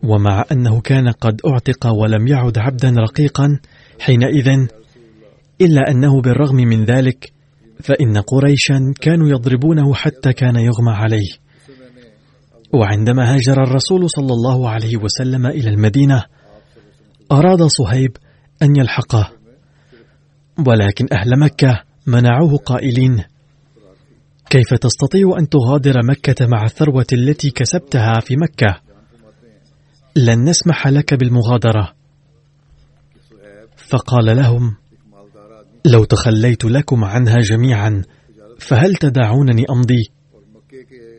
ومع 0.06 0.46
أنه 0.52 0.82
كان 0.82 1.10
قد 1.10 1.42
أعتق 1.48 1.88
ولم 1.88 2.28
يعد 2.28 2.58
عبدا 2.58 2.94
رقيقا 2.98 3.60
حينئذ 4.00 4.68
إلا 5.62 5.92
أنه 5.92 6.22
بالرغم 6.22 6.56
من 6.56 6.86
ذلك 6.86 7.32
فإن 7.84 8.18
قريشا 8.18 8.94
كانوا 9.02 9.30
يضربونه 9.30 9.94
حتى 9.94 10.34
كان 10.34 10.56
يغمى 10.56 10.92
عليه. 10.92 11.30
وعندما 12.74 13.34
هاجر 13.34 13.64
الرسول 13.64 14.10
صلى 14.10 14.34
الله 14.34 14.70
عليه 14.70 14.98
وسلم 14.98 15.46
إلى 15.46 15.70
المدينة 15.70 16.24
أراد 17.32 17.64
صهيب 17.64 18.18
أن 18.62 18.76
يلحقه 18.76 19.32
ولكن 20.68 21.08
أهل 21.12 21.40
مكة 21.40 21.84
منعوه 22.08 22.58
قائلين 22.58 23.24
كيف 24.50 24.74
تستطيع 24.74 25.36
أن 25.40 25.50
تغادر 25.50 25.94
مكة 26.10 26.48
مع 26.48 26.64
الثروة 26.64 27.06
التي 27.14 27.50
كسبتها 27.50 28.20
في 28.20 28.36
مكة؟ 28.36 28.85
لن 30.16 30.44
نسمح 30.50 30.88
لك 30.88 31.14
بالمغادرة. 31.14 31.94
فقال 33.78 34.26
لهم 34.26 34.76
لو 35.86 36.04
تخليت 36.04 36.66
لكم 36.66 37.04
عنها 37.04 37.38
جميعا 37.40 38.04
فهل 38.60 38.96
تدعونني 38.96 39.66
أمضي؟ 39.70 40.10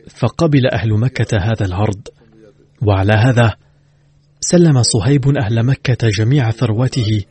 فقبل 0.09 0.67
أهل 0.73 0.99
مكة 0.99 1.37
هذا 1.37 1.65
العرض. 1.65 2.07
وعلى 2.81 3.13
هذا 3.13 3.55
سلم 4.39 4.83
صهيب 4.83 5.37
أهل 5.37 5.65
مكة 5.65 6.09
جميع 6.17 6.51
ثروته 6.51 7.21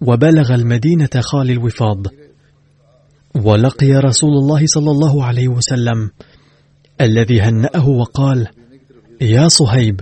وبلغ 0.00 0.54
المدينة 0.54 1.10
خالي 1.20 1.52
الوفاض. 1.52 2.06
ولقي 3.34 3.92
رسول 3.92 4.30
الله 4.30 4.66
صلى 4.66 4.90
الله 4.90 5.24
عليه 5.24 5.48
وسلم 5.48 6.10
الذي 7.00 7.40
هنأه 7.40 7.88
وقال 7.88 8.48
يا 9.20 9.48
صهيب 9.48 10.00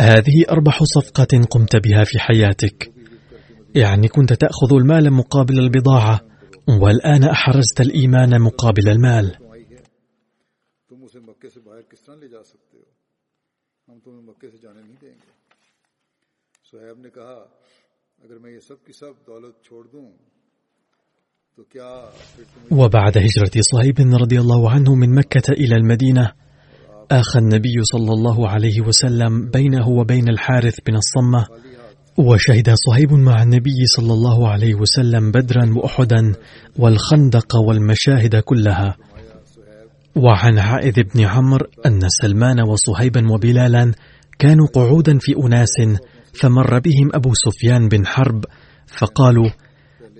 هذه 0.00 0.44
أربح 0.50 0.82
صفقة 0.82 1.44
قمت 1.50 1.76
بها 1.76 2.04
في 2.04 2.18
حياتك. 2.18 2.92
يعني 3.74 4.08
كنت 4.08 4.32
تأخذ 4.32 4.74
المال 4.80 5.12
مقابل 5.12 5.58
البضاعة 5.58 6.20
والآن 6.82 7.24
أحرزت 7.24 7.80
الإيمان 7.80 8.40
مقابل 8.40 8.88
المال. 8.88 9.36
وبعد 22.70 23.18
هجرة 23.18 23.60
صهيب 23.60 23.96
رضي 24.22 24.40
الله 24.40 24.70
عنه 24.70 24.94
من 24.94 25.14
مكة 25.14 25.52
إلى 25.52 25.76
المدينة 25.76 26.32
آخى 27.10 27.38
النبي 27.38 27.74
صلى 27.82 28.12
الله 28.12 28.48
عليه 28.48 28.80
وسلم 28.80 29.50
بينه 29.50 29.88
وبين 29.88 30.28
الحارث 30.28 30.76
بن 30.86 30.96
الصمة 30.96 31.46
وشهد 32.16 32.74
صهيب 32.74 33.12
مع 33.12 33.42
النبي 33.42 33.86
صلى 33.96 34.12
الله 34.12 34.48
عليه 34.48 34.74
وسلم 34.74 35.30
بدرا 35.30 35.74
وأحدا 35.76 36.34
والخندق 36.78 37.56
والمشاهد 37.56 38.36
كلها. 38.36 38.96
وعن 40.16 40.58
عائذ 40.58 41.02
بن 41.14 41.24
عمرو 41.24 41.66
أن 41.86 42.00
سلمان 42.08 42.60
وصهيبا 42.60 43.32
وبلالا 43.32 43.92
كانوا 44.38 44.66
قعودا 44.66 45.18
في 45.18 45.32
أناس 45.46 46.00
فمر 46.34 46.78
بهم 46.78 47.10
أبو 47.14 47.30
سفيان 47.34 47.88
بن 47.88 48.06
حرب 48.06 48.44
فقالوا 48.86 49.50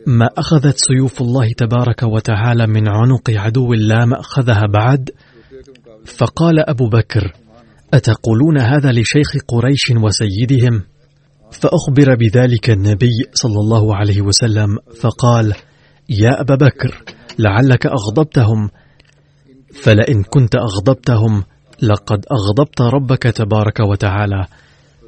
ما 0.06 0.30
أخذت 0.38 0.76
سيوف 0.78 1.20
الله 1.20 1.48
تبارك 1.58 2.02
وتعالى 2.02 2.66
من 2.66 2.88
عنق 2.88 3.30
عدو 3.30 3.74
لا 3.74 4.04
مأخذها 4.04 4.66
بعد؟ 4.66 5.10
فقال 6.06 6.60
أبو 6.70 6.88
بكر 6.88 7.32
أتقولون 7.94 8.58
هذا 8.58 8.92
لشيخ 8.92 9.32
قريش 9.48 9.90
وسيدهم؟ 9.90 10.82
فأخبر 11.50 12.14
بذلك 12.14 12.70
النبي 12.70 13.24
صلى 13.34 13.60
الله 13.60 13.96
عليه 13.96 14.20
وسلم 14.20 14.78
فقال 15.00 15.54
يا 16.08 16.40
أبا 16.40 16.54
بكر 16.54 17.02
لعلك 17.38 17.86
أغضبتهم. 17.86 18.70
فلئن 19.74 20.22
كنت 20.22 20.54
أغضبتهم 20.56 21.44
لقد 21.82 22.24
أغضبت 22.32 22.80
ربك 22.80 23.22
تبارك 23.22 23.80
وتعالى. 23.80 24.46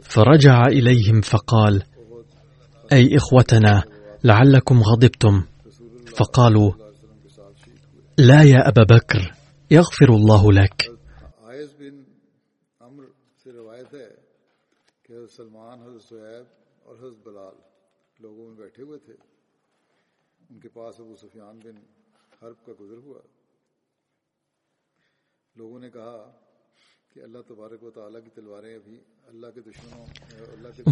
فرجع 0.03 0.67
إليهم 0.67 1.21
فقال 1.21 1.83
أي 2.93 3.17
إخوتنا 3.17 3.83
لعلكم 4.25 4.83
غضبتم. 4.83 5.43
فقالوا 6.17 6.73
لا 8.19 8.43
يا 8.43 8.69
أبا 8.69 8.83
بكر 8.83 9.38
يغفر 9.71 10.09
الله 10.09 10.53
لك. 10.53 10.77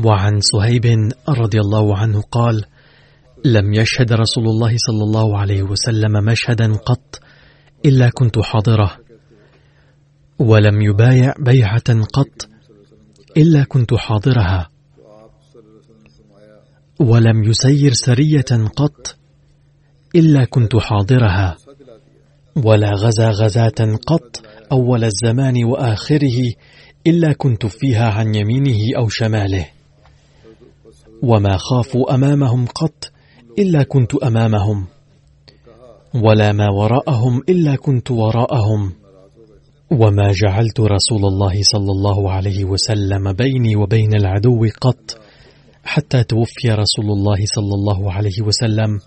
وعن 0.05 0.41
صهيب 0.41 0.87
رضي 1.29 1.61
الله 1.61 1.99
عنه 1.99 2.23
قال 2.23 2.65
لم 3.45 3.75
يشهد 3.75 4.13
رسول 4.13 4.45
الله 4.45 4.75
صلى 4.77 5.03
الله 5.05 5.39
عليه 5.39 5.63
وسلم 5.63 6.25
مشهدا 6.25 6.73
قط. 6.73 7.26
إلا 7.87 8.11
كنت 8.11 8.39
حاضرة. 8.39 8.99
ولم 10.39 10.83
يبايع 10.83 11.35
بيعة 11.39 12.03
قط 12.13 12.49
إلا 13.37 13.65
كنت 13.65 13.95
حاضرها. 13.95 14.71
ولم 17.01 17.45
يسير 17.45 17.93
سرية 17.93 18.67
قط 18.77 19.17
إلا 20.15 20.45
كنت 20.45 20.77
حاضرها. 20.77 21.57
ولا 22.57 22.91
غزا 22.91 23.31
غزاة 23.31 23.97
قط 24.07 24.43
أول 24.73 25.05
الزمان 25.05 25.65
وآخره 25.65 26.53
إلا 27.07 27.33
كنت 27.33 27.67
فيها 27.67 28.11
عن 28.11 28.35
يمينه 28.35 28.99
أو 28.99 29.09
شماله. 29.09 29.67
وما 31.23 31.57
خافوا 31.57 32.15
أمامهم 32.15 32.67
قط 32.67 33.13
إلا 33.59 33.83
كنت 33.83 34.15
أمامهم. 34.15 34.87
ولا 36.25 36.53
ما 36.53 36.71
وراءهم 36.71 37.43
إلا 37.49 37.77
كنت 37.77 38.11
وراءهم. 38.11 38.93
وما 39.91 40.33
جعلت 40.33 40.81
رسول 40.81 41.25
الله 41.25 41.63
صلى 41.63 41.91
الله 41.91 42.33
عليه 42.33 42.65
وسلم 42.65 43.33
بيني 43.33 43.77
وبين 43.77 44.15
العدو 44.15 44.67
قط 44.81 45.19
حتى 45.85 46.25
توفي 46.25 46.69
رسول 46.69 47.05
الله 47.05 47.37
صلى 47.55 47.75
الله 47.75 48.13
عليه 48.13 48.43
وسلم. 48.43 49.01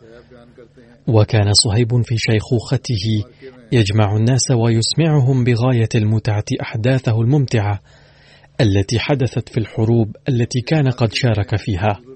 وكان 1.08 1.54
صهيب 1.54 2.02
في 2.02 2.16
شيخوخته 2.18 3.24
يجمع 3.72 4.16
الناس 4.16 4.52
ويسمعهم 4.52 5.44
بغاية 5.44 5.90
المتعة 5.96 6.46
أحداثه 6.62 7.22
الممتعة 7.22 7.80
التي 8.62 9.00
حدثت 9.00 9.50
في 9.50 9.60
الحروب 9.60 10.16
التي 10.30 10.62
كان 10.62 10.90
قد 10.90 11.14
شارك 11.14 11.56
فيها. 11.56 12.09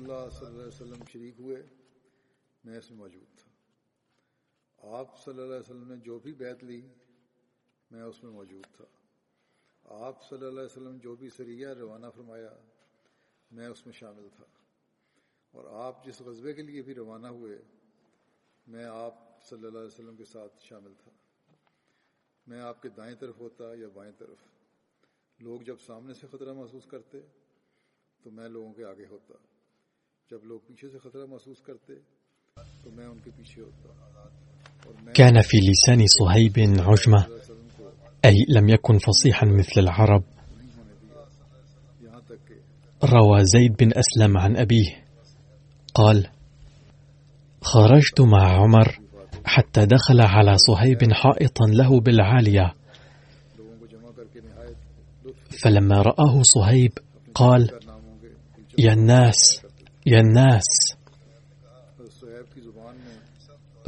صلی 5.33 5.41
اللہ 5.41 5.53
علیہ 5.53 5.69
وسلم 5.69 5.91
نے 5.91 5.97
جو 5.97 6.19
بھی 6.19 6.33
بیعت 6.33 6.63
لی، 6.63 6.87
میں 7.91 8.01
اس 8.01 8.23
میں 8.23 8.31
موجود 8.31 8.75
تھا۔ 8.75 8.85
آپ 9.83 10.29
صلی 10.29 10.37
اللہ 10.37 10.49
علیہ 10.49 10.71
وسلم 10.71 10.97
جو 10.97 11.15
بھی 11.15 11.29
سریہ 11.29 11.67
روانہ 11.67 12.05
فرمایا، 12.15 12.49
میں 13.51 13.67
اس 13.67 13.85
میں 13.85 13.93
شامل 13.93 14.27
تھا۔ 14.35 14.45
اور 15.51 15.85
آپ 15.85 16.05
جس 16.05 16.21
غزوے 16.21 16.53
کے 16.53 16.61
لیے 16.61 16.81
بھی 16.81 16.95
روانہ 16.95 17.27
ہوئے، 17.27 17.61
میں 18.67 18.85
آپ 18.85 19.43
صلی 19.43 19.65
اللہ 19.65 19.77
علیہ 19.77 19.87
وسلم 19.87 20.15
کے 20.15 20.25
ساتھ 20.25 20.53
شامل 20.59 20.93
تھا۔ 21.03 21.11
میں 22.47 22.61
آپ 22.61 22.81
کے 22.81 22.89
دائیں 22.89 23.15
طرف 23.15 23.39
ہوتا 23.39 23.73
یا 23.73 23.87
بائیں 23.93 24.13
طرف؟ 24.17 24.37
لوگ 25.39 25.61
جب 25.61 25.75
سامنے 25.85 26.13
سے 26.13 26.27
خطرہ 26.27 26.53
محسوس 26.53 26.85
کرتے، 26.85 27.21
تو 28.23 28.31
میں 28.31 28.49
لوگوں 28.49 28.73
کے 28.73 28.85
آگے 28.85 29.05
ہوتا۔ 29.05 29.33
جب 30.29 30.45
لوگ 30.45 30.59
پیچھے 30.67 30.89
سے 30.89 30.99
خطرہ 30.99 31.25
محسوس 31.25 31.61
کرتے، 31.61 31.93
تو 32.83 32.91
میں 32.91 33.07
ان 33.07 33.19
کے 33.23 33.31
پیچھے 33.37 33.61
ہوتا۔ 33.61 34.52
كان 35.13 35.41
في 35.41 35.57
لسان 35.57 36.05
صهيب 36.07 36.59
عجمة 36.79 37.25
أي 38.25 38.45
لم 38.49 38.69
يكن 38.69 38.97
فصيحا 38.97 39.45
مثل 39.45 39.71
العرب. 39.77 40.23
روى 43.03 43.45
زيد 43.45 43.75
بن 43.79 43.91
أسلم 43.93 44.37
عن 44.37 44.57
أبيه 44.57 45.05
قال 45.93 46.27
خرجت 47.61 48.21
مع 48.21 48.63
عمر 48.63 48.99
حتى 49.45 49.85
دخل 49.85 50.21
على 50.21 50.57
صهيب 50.57 51.13
حائطا 51.13 51.65
له 51.67 51.99
بالعالية. 51.99 52.73
فلما 55.61 56.01
رآه 56.01 56.41
صهيب 56.55 56.91
قال 57.33 57.69
يا 58.77 58.93
الناس 58.93 59.61
يا 60.05 60.19
الناس. 60.19 60.92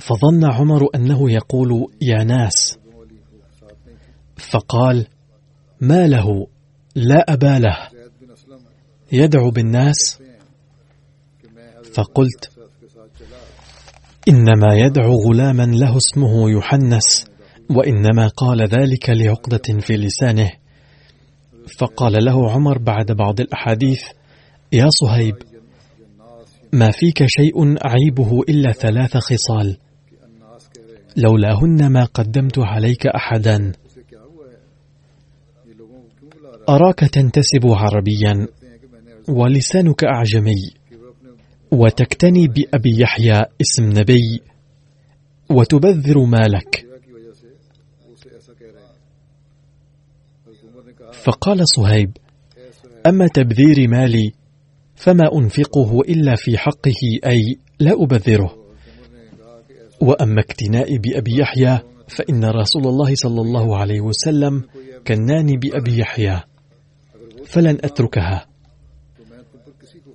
فظن 0.06 0.46
عمر 0.46 0.88
أنه 0.96 1.32
يقول 1.32 1.88
يا 2.02 2.24
ناس. 2.24 2.78
فقال 4.38 5.08
ما 5.82 6.08
له 6.08 6.48
لا 6.96 7.34
أبا 7.34 7.60
له. 7.60 7.78
يدعو 9.12 9.52
بالناس. 9.52 10.22
فقلت 11.94 12.52
إنما 14.28 14.76
يدعو 14.76 15.14
غلاما 15.28 15.66
له 15.66 15.98
اسمه 15.98 16.52
يحنس 16.58 17.26
وإنما 17.70 18.28
قال 18.28 18.62
ذلك 18.62 19.10
لعقدة 19.10 19.80
في 19.80 19.94
لسانه. 19.94 20.52
فقال 21.80 22.26
له 22.26 22.52
عمر 22.52 22.78
بعد 22.78 23.12
بعض 23.12 23.40
الأحاديث 23.40 24.02
يا 24.74 24.86
صهيب 24.90 25.36
ما 26.74 26.92
فيك 26.92 27.26
شيء 27.26 27.76
عيبه 27.88 28.42
إلا 28.50 28.72
ثلاث 28.72 29.18
خصال. 29.18 29.78
لولاهن 31.18 31.88
ما 31.92 32.06
قدمت 32.06 32.60
عليك 32.60 33.08
احدا. 33.08 33.72
أراك 36.70 37.00
تنتسب 37.00 37.66
عربيا 37.66 38.48
ولسانك 39.30 40.04
أعجمي 40.04 40.74
وتكتني 41.72 42.48
بأبي 42.48 43.02
يحيى 43.02 43.46
اسم 43.62 44.00
نبي 44.00 44.42
وتبذر 45.50 46.26
مالك. 46.26 46.86
فقال 51.14 51.68
صهيب 51.68 52.18
أما 53.08 53.28
تبذير 53.28 53.88
مالي 53.88 54.32
فما 54.96 55.30
أنفقه 55.36 56.02
إلا 56.02 56.36
في 56.36 56.58
حقه 56.58 57.02
أي 57.26 57.60
لا 57.80 58.04
أبذره. 58.04 58.65
وأما 60.06 60.42
اكتنائي 60.42 60.98
بأبي 60.98 61.38
يحيى 61.42 61.80
فإن 62.08 62.46
رسول 62.46 62.88
الله 62.88 63.16
صلى 63.16 63.42
الله 63.42 63.78
عليه 63.78 64.02
وسلم 64.02 64.64
كناني 65.08 65.58
بأبي 65.58 66.00
يحيى 66.00 66.42
فلن 67.46 67.78
أتركها. 67.84 68.46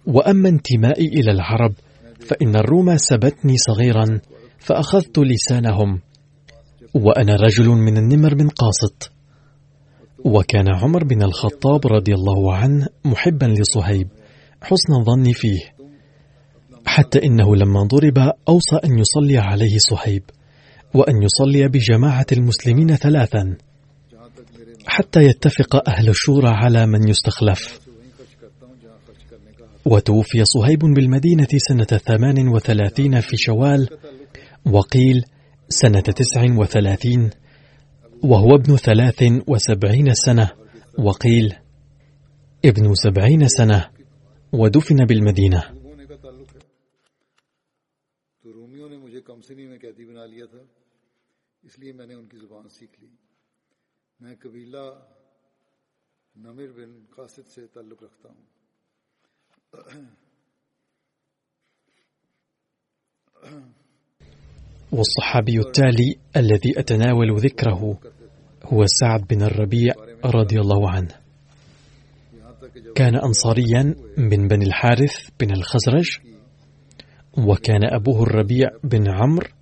وأما 0.06 0.48
انتمائي 0.48 1.06
إلى 1.06 1.32
العرب 1.32 1.72
فإن 2.20 2.56
الروم 2.56 2.96
سبتني 2.96 3.56
صغيرا 3.56 4.20
فأخذت 4.58 5.18
لسانهم 5.18 6.00
وأنا 6.94 7.36
رجل 7.36 7.68
من 7.68 7.96
النمر 7.98 8.34
من 8.34 8.48
قاسط 8.48 9.10
وكان 10.24 10.66
عمر 10.74 11.04
بن 11.04 11.22
الخطاب 11.22 11.86
رضي 11.86 12.14
الله 12.14 12.54
عنه 12.54 12.86
محبا 13.04 13.46
لصهيب 13.46 14.08
حسن 14.62 14.92
الظن 15.00 15.32
فيه. 15.32 15.79
حتى 16.86 17.26
إنه 17.26 17.56
لما 17.56 17.82
ضرب 17.82 18.18
أوصى 18.48 18.76
أن 18.84 18.98
يصلي 18.98 19.38
عليه 19.38 19.78
صهيب 19.78 20.22
وأن 20.94 21.22
يصلي 21.22 21.68
بجماعة 21.68 22.26
المسلمين 22.32 22.96
ثلاثا 22.96 23.56
حتى 24.86 25.20
يتفق 25.20 25.88
أهل 25.88 26.08
الشورى 26.08 26.48
على 26.48 26.86
من 26.86 27.08
يستخلف. 27.08 27.80
وتوفي 29.84 30.44
صهيب 30.44 30.78
بالمدينة 30.78 31.48
سنة 31.56 31.84
ثمان 31.84 32.48
وثلاثين 32.48 33.20
في 33.20 33.36
شوال 33.36 33.88
وقيل 34.66 35.24
سنة 35.68 36.00
تسع 36.00 36.44
وثلاثين 36.58 37.30
وهو 38.22 38.54
ابن 38.54 38.76
ثلاث 38.76 39.24
وسبعين 39.48 40.14
سنة 40.14 40.50
وقيل 40.98 41.54
ابن 42.64 42.94
سبعين 42.94 43.48
سنة 43.48 43.86
ودفن 44.52 44.96
بالمدينة. 44.96 45.79
اس 51.62 51.78
لیے 51.78 51.92
میں 51.92 52.06
نے 52.06 52.14
ان 52.14 52.26
کی 52.26 52.38
زبان 52.38 52.68
سیکھ 52.68 53.00
لی 53.00 53.08
میں 54.20 54.34
قبیلہ 54.40 54.84
نمر 56.36 56.72
بن 56.76 56.92
قاصد 57.16 57.48
سے 57.54 57.66
تعلق 57.74 58.02
رکھتا 58.02 58.28
ہوں 58.28 58.48
والصحابي 64.92 65.58
التالي 65.58 66.14
الذي 66.36 66.72
أتناول 66.78 67.36
ذكره 67.36 67.98
هو 68.64 68.86
سعد 68.86 69.26
بن 69.30 69.42
الربيع 69.42 69.92
رضي 70.24 70.58
الله 70.60 70.90
عنه. 70.90 71.14
كان 72.94 73.14
أنصاريا 73.16 73.94
من 74.18 74.48
بني 74.48 74.64
الحارث 74.64 75.30
بن 75.40 75.50
الخزرج 75.50 76.18
وكان 77.38 77.84
أبوه 77.84 78.22
الربيع 78.22 78.68
بن 78.84 79.08
عمرو 79.08 79.59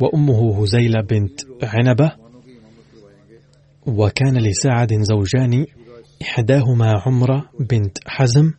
وأمه 0.00 0.62
هزيلة 0.62 1.00
بنت 1.00 1.40
عنبة 1.62 2.12
وكان 3.86 4.38
لسعد 4.38 4.92
زوجان 5.02 5.66
إحداهما 6.22 7.02
عمرة 7.06 7.50
بنت 7.60 7.98
حزم 8.06 8.52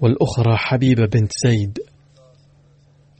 والأخرى 0.00 0.56
حبيبة 0.56 1.06
بنت 1.06 1.32
زيد. 1.46 1.78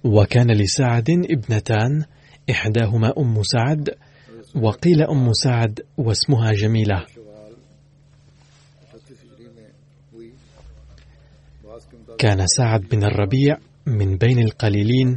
وكان 0.05 0.51
لسعد 0.51 1.11
ابنتان 1.11 2.05
إحداهما 2.51 3.13
أم 3.19 3.43
سعد 3.43 3.91
وقيل 4.55 5.03
أم 5.03 5.33
سعد 5.33 5.81
واسمها 5.99 6.53
جميلة. 6.53 7.07
كان 12.19 12.47
سعد 12.47 12.81
بن 12.81 13.05
الربيع 13.05 13.57
من 13.87 14.17
بين 14.17 14.39
القليلين 14.39 15.17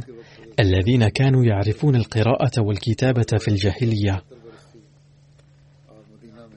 الذين 0.60 1.08
كانوا 1.08 1.44
يعرفون 1.44 1.96
القراءة 1.96 2.60
والكتابة 2.60 3.26
في 3.38 3.48
الجاهلية. 3.48 4.22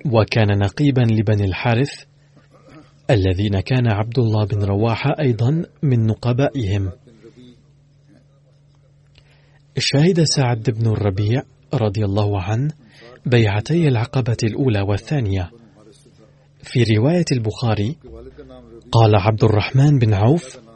وكان 0.06 0.60
نقيبا 0.60 1.02
لبني 1.02 1.46
الحارث 1.46 1.92
الذين 3.10 3.60
كان 3.60 3.92
عبد 3.92 4.20
الله 4.20 4.46
بن 4.46 4.64
رواحة 4.64 5.16
أيضا 5.20 5.66
من 5.84 6.06
نقبائهم. 6.06 6.92
شهد 9.78 10.24
سعد 10.24 10.70
بن 10.70 10.88
الربيع 10.88 11.44
رضي 11.74 12.06
الله 12.06 12.42
عنه 12.42 12.72
بيعتي 13.26 13.88
العقبة 13.88 14.38
الأولى 14.44 14.82
والثانية. 14.82 15.52
في 16.64 16.84
رواية 16.98 17.26
البخاري 17.32 17.98
قال 18.92 19.16
عبد 19.16 19.44
الرحمن 19.44 20.00
بن 20.00 20.14
عوف 20.14 20.71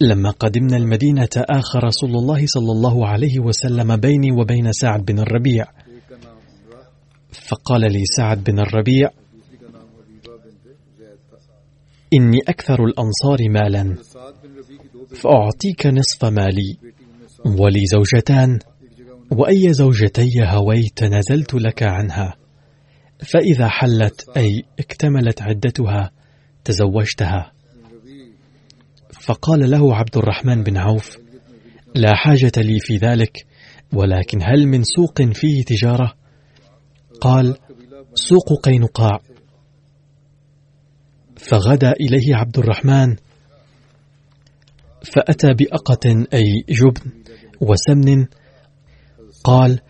لما 0.00 0.30
قدمنا 0.30 0.76
المدينة 0.76 1.28
آخى 1.36 1.78
رسول 1.78 2.10
الله 2.10 2.46
صلى 2.46 2.72
الله 2.72 3.08
عليه 3.08 3.38
وسلم 3.38 3.96
بيني 3.96 4.32
وبين 4.32 4.72
سعد 4.72 5.04
بن 5.04 5.18
الربيع. 5.18 5.64
فقال 7.32 7.80
لي 7.80 8.04
سعد 8.16 8.44
بن 8.44 8.58
الربيع 8.60 9.10
إني 12.14 12.38
أكثر 12.48 12.84
الأنصار 12.84 13.38
مالا 13.48 13.96
فأعطيك 15.14 15.86
نصف 15.86 16.24
مالي 16.24 16.76
ولي 17.46 17.86
زوجتان 17.86 18.58
وأي 19.32 19.72
زوجتي 19.72 20.30
هويت 20.44 21.04
نزلت 21.04 21.54
لك 21.54 21.82
عنها. 21.82 22.34
فإذا 23.18 23.68
حلت 23.68 24.28
أي 24.36 24.64
اكتملت 24.78 25.42
عدتها 25.42 26.10
تزوجتها. 26.64 27.52
فقال 29.28 29.70
له 29.70 29.96
عبد 29.96 30.16
الرحمن 30.16 30.62
بن 30.62 30.76
عوف 30.76 31.16
لا 31.94 32.14
حاجة 32.14 32.52
لي 32.56 32.78
في 32.80 32.96
ذلك 32.96 33.46
ولكن 33.92 34.38
هل 34.42 34.66
من 34.66 34.82
سوق 34.82 35.22
فيه 35.22 35.64
تجارة؟ 35.64 36.14
قال 37.20 37.56
سوق 38.14 38.60
قينقاع. 38.64 39.20
فغدا 41.36 41.92
إليه 41.92 42.36
عبد 42.36 42.58
الرحمن 42.58 43.16
فأتى 45.12 45.54
بأقة 45.54 46.26
أي 46.34 46.64
جبن 46.68 47.12
وسمن 47.60 48.26
قال 49.44 49.80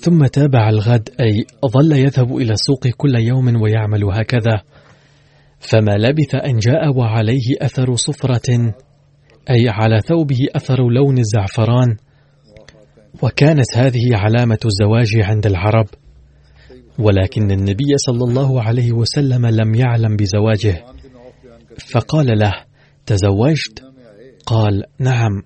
ثم 0.00 0.26
تابع 0.26 0.68
الغد 0.68 1.10
أي 1.20 1.46
ظل 1.66 1.92
يذهب 1.92 2.36
إلى 2.36 2.52
السوق 2.52 2.88
كل 2.96 3.14
يوم 3.14 3.62
ويعمل 3.62 4.04
هكذا. 4.04 4.62
فما 5.68 5.96
لبث 5.96 6.34
أن 6.34 6.58
جاء 6.58 6.96
وعليه 6.96 7.56
أثر 7.62 7.96
صفرة 7.96 8.74
أي 9.50 9.68
على 9.68 10.00
ثوبه 10.00 10.38
أثر 10.56 10.88
لون 10.88 11.18
الزعفران. 11.18 11.96
وكانت 13.22 13.76
هذه 13.76 14.16
علامة 14.16 14.58
الزواج 14.64 15.16
عند 15.16 15.46
العرب 15.46 15.86
ولكن 16.98 17.50
النبي 17.50 17.96
صلى 17.96 18.24
الله 18.24 18.62
عليه 18.62 18.92
وسلم 18.92 19.46
لم 19.46 19.74
يعلم 19.74 20.16
بزواجه. 20.16 20.84
فقال 21.90 22.38
له 22.38 22.52
تزوجت؟ 23.06 23.84
قال 24.46 24.82
نعم. 24.98 25.42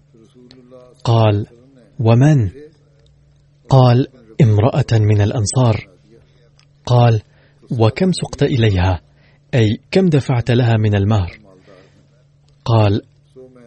قال 1.04 1.46
ومن؟ 2.00 2.50
قال 3.68 4.06
امرأة 4.42 4.92
من 4.92 5.20
الأنصار. 5.20 5.88
قال 6.86 7.22
وكم 7.78 8.12
سقت 8.12 8.42
إليها؟ 8.42 9.00
أي 9.54 9.80
كم 9.90 10.08
دفعت 10.08 10.50
لها 10.50 10.76
من 10.76 10.94
المهر؟ 10.94 11.38
قال 12.64 13.02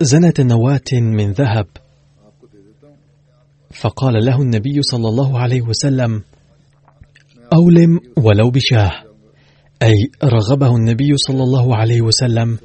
زنه 0.02 0.34
نواة 0.40 0.92
من 0.92 1.32
ذهب. 1.32 1.68
فقال 3.72 4.26
له 4.26 4.42
النبي 4.42 4.82
صلى 4.82 5.08
الله 5.08 5.40
عليه 5.40 5.62
وسلم 5.62 6.24
أولم 7.54 8.00
ولو 8.18 8.52
بشاه. 8.52 8.92
أي 9.82 10.12
رغبه 10.24 10.76
النبي 10.76 11.18
صلى 11.18 11.44
الله 11.44 11.76
عليه 11.76 12.02
وسلم 12.02 12.58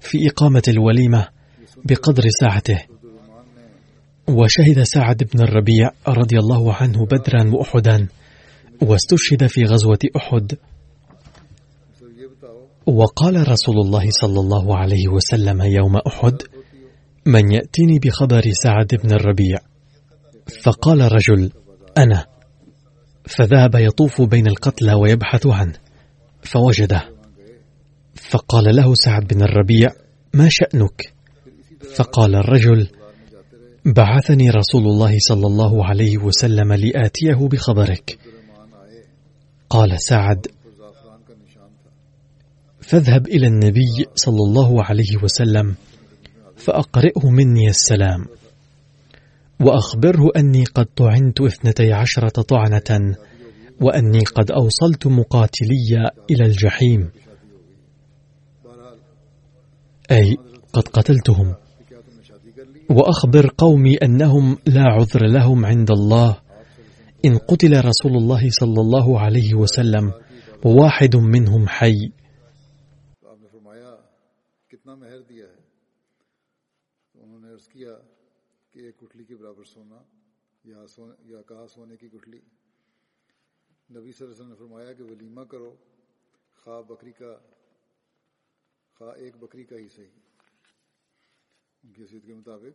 في 0.00 0.28
إقامة 0.28 0.62
الوليمة 0.68 1.28
بقدر 1.84 2.22
ساعته. 2.40 2.82
وشهد 4.28 4.82
سعد 4.82 5.28
بن 5.34 5.42
الربيع 5.42 5.90
رضي 6.08 6.38
الله 6.38 6.74
عنه 6.74 7.06
بدرا 7.06 7.50
وأحدا 7.54 8.08
واستشهد 8.82 9.46
في 9.46 9.64
غزوة 9.64 9.98
أحد. 10.16 10.56
وقال 12.86 13.48
رسول 13.48 13.76
الله 13.80 14.10
صلى 14.10 14.40
الله 14.40 14.76
عليه 14.76 15.08
وسلم 15.08 15.62
يوم 15.62 15.96
أحد 15.96 16.42
من 17.26 17.52
يأتيني 17.52 17.98
بخبر 17.98 18.42
سعد 18.62 18.94
بن 19.04 19.12
الربيع. 19.14 19.58
فقال 20.62 21.12
رجل 21.12 21.50
أنا. 21.98 22.26
فذهب 23.24 23.74
يطوف 23.74 24.22
بين 24.22 24.46
القتلى 24.46 24.94
ويبحث 24.94 25.46
عنه 25.46 25.72
فوجده. 26.42 27.02
فقال 28.14 28.76
له 28.76 28.94
سعد 28.94 29.26
بن 29.26 29.42
الربيع 29.42 29.90
ما 30.34 30.48
شأنك؟ 30.50 31.12
فقال 31.94 32.34
الرجل 32.34 32.88
بعثني 33.86 34.50
رسول 34.50 34.82
الله 34.82 35.16
صلى 35.18 35.46
الله 35.46 35.84
عليه 35.84 36.18
وسلم 36.18 36.72
لآتيه 36.72 37.48
بخبرك. 37.48 38.18
قال 39.70 40.00
سعد 40.00 40.46
فاذهب 42.86 43.26
إلى 43.26 43.46
النبي 43.46 44.06
صلى 44.14 44.42
الله 44.48 44.84
عليه 44.84 45.16
وسلم 45.22 45.74
فأقرئه 46.56 47.30
مني 47.30 47.68
السلام. 47.68 48.24
وأخبره 49.60 50.30
أني 50.36 50.64
قد 50.64 50.86
طعنت 50.96 51.40
اثنتي 51.40 51.92
عشرة 51.92 52.42
طعنة 52.42 53.16
وأني 53.80 54.18
قد 54.20 54.50
أوصلت 54.50 55.06
مقاتلي 55.06 56.10
إلى 56.30 56.46
الجحيم. 56.46 57.10
أي 60.10 60.36
قد 60.72 60.88
قتلتهم. 60.88 61.54
وأخبر 62.90 63.50
قومي 63.58 63.94
أنهم 63.96 64.58
لا 64.66 64.82
عذر 64.82 65.26
لهم 65.26 65.66
عند 65.66 65.90
الله. 65.90 66.36
إن 67.24 67.38
قتل 67.38 67.84
رسول 67.84 68.16
الله 68.16 68.50
صلى 68.50 68.80
الله 68.80 69.20
عليه 69.20 69.54
وسلم 69.54 70.12
وواحد 70.64 71.16
منهم 71.16 71.68
حي. 71.68 72.10
نبی 83.88 84.12
صلی 84.12 84.24
اللہ 84.24 84.32
علیہ 84.32 84.40
وسلم 84.40 84.48
نے 84.48 84.56
فرمایا 84.58 84.92
کہ 84.92 85.02
ولیمہ 85.02 85.44
کرو 85.50 85.70
خواہ 86.58 86.80
بکری 86.82 87.12
کا 87.12 87.32
خواہ 89.00 89.14
ایک 89.16 89.36
بکری 89.36 89.64
کا 89.64 89.76
ہی 89.76 89.88
صحیح 89.88 90.14
ان 91.82 91.92
کی 91.92 92.02
حیثیت 92.02 92.26
کے 92.26 92.34
مطابق 92.34 92.74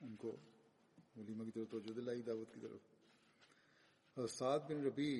ان 0.00 0.16
کو 0.16 0.36
ولیمہ 1.16 1.44
کی 1.44 1.50
طرف 1.50 1.70
توجہ 1.70 1.94
دلائی 2.00 2.22
دعوت 2.22 2.54
کی 2.54 2.60
طرف 2.60 2.80
سعد 4.16 4.60
بن 4.68 4.84
ربی 4.84 5.14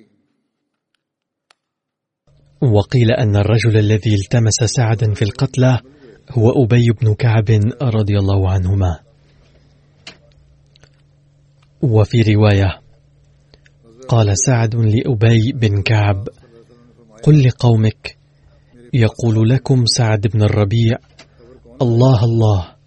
وقيل 2.61 3.11
أن 3.11 3.35
الرجل 3.35 3.77
الذي 3.79 4.15
التمس 4.15 4.59
سعدا 4.65 5.13
في 5.13 5.21
القتلى 5.21 5.79
هو 6.31 6.63
أبي 6.63 6.87
بن 7.01 7.13
كعب 7.15 7.49
رضي 7.95 8.17
الله 8.17 8.51
عنهما. 8.51 9.06
وفي 11.81 12.21
رواية 12.21 12.81
قال 14.07 14.37
سعد 14.37 14.75
لأبي 14.75 15.51
بن 15.51 15.81
كعب 15.81 16.27
قل 17.23 17.43
لقومك 17.43 18.17
يقول 18.93 19.49
لكم 19.49 19.85
سعد 19.85 20.27
بن 20.27 20.43
الربيع 20.43 20.97
الله 21.81 22.23
الله 22.23 22.77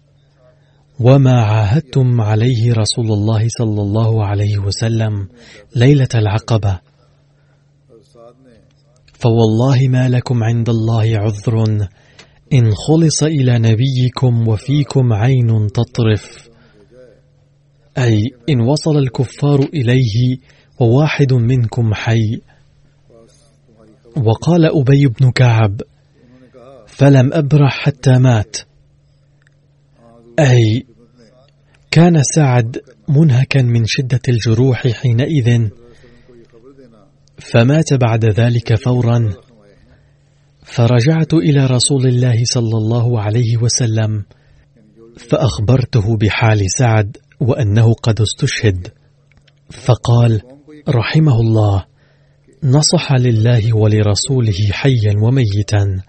وما 0.99 1.41
عاهدتم 1.41 2.21
عليه 2.21 2.73
رسول 2.73 3.11
الله 3.11 3.47
صلى 3.47 3.81
الله 3.81 4.25
عليه 4.25 4.57
وسلم 4.57 5.27
ليلة 5.75 6.07
العقبة. 6.15 6.79
فوالله 9.13 9.87
ما 9.87 10.09
لكم 10.09 10.43
عند 10.43 10.69
الله 10.69 11.17
عذر 11.17 11.63
إن 12.53 12.71
خلص 12.75 13.23
إلى 13.23 13.59
نبيكم 13.59 14.47
وفيكم 14.47 15.13
عين 15.13 15.67
تطرف. 15.67 16.50
أي 17.97 18.31
إن 18.49 18.61
وصل 18.61 18.97
الكفار 18.97 19.59
إليه 19.59 20.37
وواحد 20.79 21.33
منكم 21.33 21.93
حي. 21.93 22.41
وقال 24.17 24.65
أبي 24.65 25.07
بن 25.07 25.31
كعب 25.31 25.81
فلم 26.87 27.33
أبرح 27.33 27.85
حتى 27.85 28.17
مات. 28.17 28.57
أي 30.39 30.85
كان 31.91 32.23
سعد 32.23 32.81
منهكا 33.09 33.61
من 33.61 33.85
شدة 33.85 34.21
الجروح 34.29 34.87
حينئذ 34.87 35.69
فمات 37.37 37.93
بعد 37.93 38.25
ذلك 38.25 38.75
فورا. 38.75 39.33
فرجعت 40.63 41.33
إلى 41.33 41.65
رسول 41.65 42.07
الله 42.07 42.35
صلى 42.43 42.77
الله 42.77 43.21
عليه 43.21 43.57
وسلم 43.57 44.25
فأخبرته 45.17 46.17
بحال 46.17 46.71
سعد. 46.77 47.17
وأنه 47.41 47.93
قد 47.93 48.21
استشهد. 48.21 48.87
فقال 49.71 50.41
رحمه 50.89 51.39
الله 51.39 51.85
نصح 52.63 53.11
لله 53.11 53.77
ولرسوله 53.77 54.71
حيا 54.71 55.13
وميتا. 55.23 56.01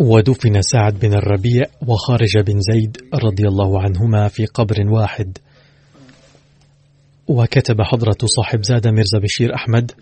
ودفن 0.00 0.62
سعد 0.62 0.98
بن 0.98 1.14
الربيع 1.14 1.64
وخارج 1.86 2.38
بن 2.38 2.60
زيد 2.60 2.96
رضي 3.14 3.48
الله 3.48 3.82
عنهما 3.82 4.28
في 4.28 4.46
قبر 4.46 4.76
واحد. 4.90 5.38
وكتب 7.28 7.82
حضرة 7.82 8.18
صاحب 8.24 8.64
زاد 8.64 8.88
مرزا 8.88 9.18
بشير 9.22 9.54
أحمد 9.54 9.92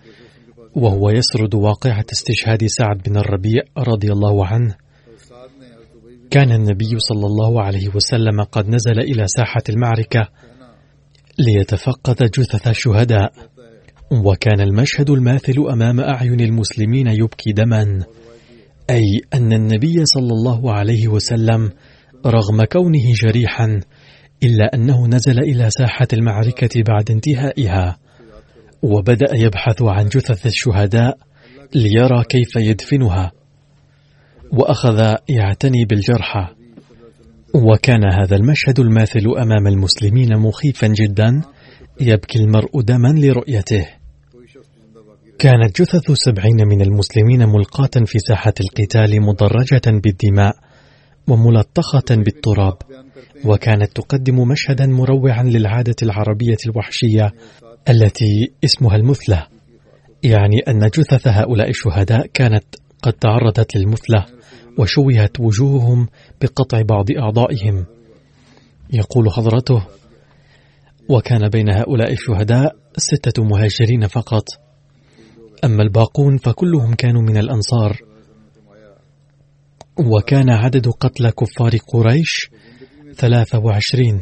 وهو 0.74 1.10
يسرد 1.10 1.54
واقعة 1.54 2.04
استشهاد 2.12 2.66
سعد 2.66 3.02
بن 3.06 3.16
الربيع 3.16 3.62
رضي 3.78 4.12
الله 4.12 4.46
عنه 4.46 4.74
كان 6.32 6.52
النبي 6.52 6.98
صلى 6.98 7.26
الله 7.26 7.62
عليه 7.62 7.88
وسلم 7.94 8.42
قد 8.42 8.68
نزل 8.68 9.00
إلى 9.00 9.24
ساحة 9.26 9.62
المعركة 9.68 10.28
ليتفقد 11.38 12.16
جثث 12.16 12.68
الشهداء. 12.68 13.32
وكان 14.24 14.60
المشهد 14.60 15.10
الماثل 15.10 15.66
أمام 15.72 16.00
أعين 16.00 16.40
المسلمين 16.40 17.06
يبكي 17.06 17.52
دما 17.52 18.04
أي 18.90 19.20
أن 19.34 19.52
النبي 19.52 20.04
صلى 20.04 20.32
الله 20.32 20.72
عليه 20.72 21.08
وسلم 21.08 21.70
رغم 22.26 22.64
كونه 22.64 23.12
جريحا 23.24 23.80
إلا 24.42 24.74
أنه 24.74 25.06
نزل 25.06 25.38
إلى 25.38 25.70
ساحة 25.70 26.08
المعركة 26.12 26.82
بعد 26.88 27.10
انتهائها 27.10 27.98
وبدأ 28.82 29.36
يبحث 29.36 29.82
عن 29.82 30.04
جثث 30.08 30.46
الشهداء 30.46 31.18
ليرى 31.74 32.24
كيف 32.28 32.56
يدفنها. 32.56 33.32
وأخذ 34.52 35.14
يعتني 35.28 35.84
بالجرحى 35.84 36.46
وكان 37.54 38.04
هذا 38.12 38.36
المشهد 38.36 38.80
الماثل 38.80 39.24
أمام 39.42 39.66
المسلمين 39.66 40.36
مخيفا 40.36 40.86
جدا 40.86 41.42
يبكي 42.00 42.38
المرء 42.38 42.80
دما 42.80 43.08
لرؤيته. 43.08 43.86
كانت 45.38 45.82
جثث 45.82 46.10
سبعين 46.12 46.68
من 46.68 46.82
المسلمين 46.82 47.48
ملقاة 47.48 48.04
في 48.06 48.18
ساحة 48.18 48.54
القتال 48.60 49.22
مدرجة 49.22 50.00
بالدماء 50.00 50.56
وملطخة 51.28 52.04
بالتراب 52.10 52.76
وكانت 53.44 53.96
تقدم 53.96 54.48
مشهدا 54.48 54.86
مروعا 54.86 55.42
للعادة 55.42 55.96
العربية 56.02 56.56
الوحشية 56.66 57.32
التي 57.88 58.52
اسمها 58.64 58.96
المثلة 58.96 59.46
يعني 60.22 60.58
أن 60.68 60.78
جثث 60.78 61.28
هؤلاء 61.28 61.70
الشهداء 61.70 62.26
كانت 62.34 62.64
قد 63.02 63.12
تعرضت 63.12 63.76
للمثلة 63.76 64.26
وشوهت 64.78 65.40
وجوههم 65.40 66.08
بقطع 66.40 66.82
بعض 66.82 67.06
أعضائهم. 67.10 67.86
يقول 68.92 69.30
حضرته 69.30 69.86
وكان 71.08 71.48
بين 71.48 71.70
هؤلاء 71.70 72.12
الشهداء 72.12 72.76
ستة 72.96 73.44
مهاجرين 73.44 74.06
فقط. 74.06 74.44
أما 75.64 75.82
الباقون 75.82 76.36
فكلهم 76.36 76.94
كانوا 76.94 77.22
من 77.22 77.36
الأنصار. 77.36 77.98
وكان 79.98 80.50
عدد 80.50 80.88
قتلى 80.88 81.32
كفار 81.32 81.76
قريش 81.76 82.50
ثلاثة 83.16 83.58
وعشرين. 83.58 84.20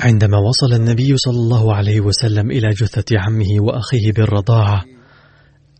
عندما 0.00 0.38
وصل 0.38 0.72
النبي 0.72 1.16
صلى 1.16 1.36
الله 1.36 1.74
عليه 1.74 2.00
وسلم 2.00 2.50
إلى 2.50 2.68
جثة 2.68 3.18
عمه 3.18 3.60
وأخيه 3.60 4.12
بالرضاعة 4.12 4.84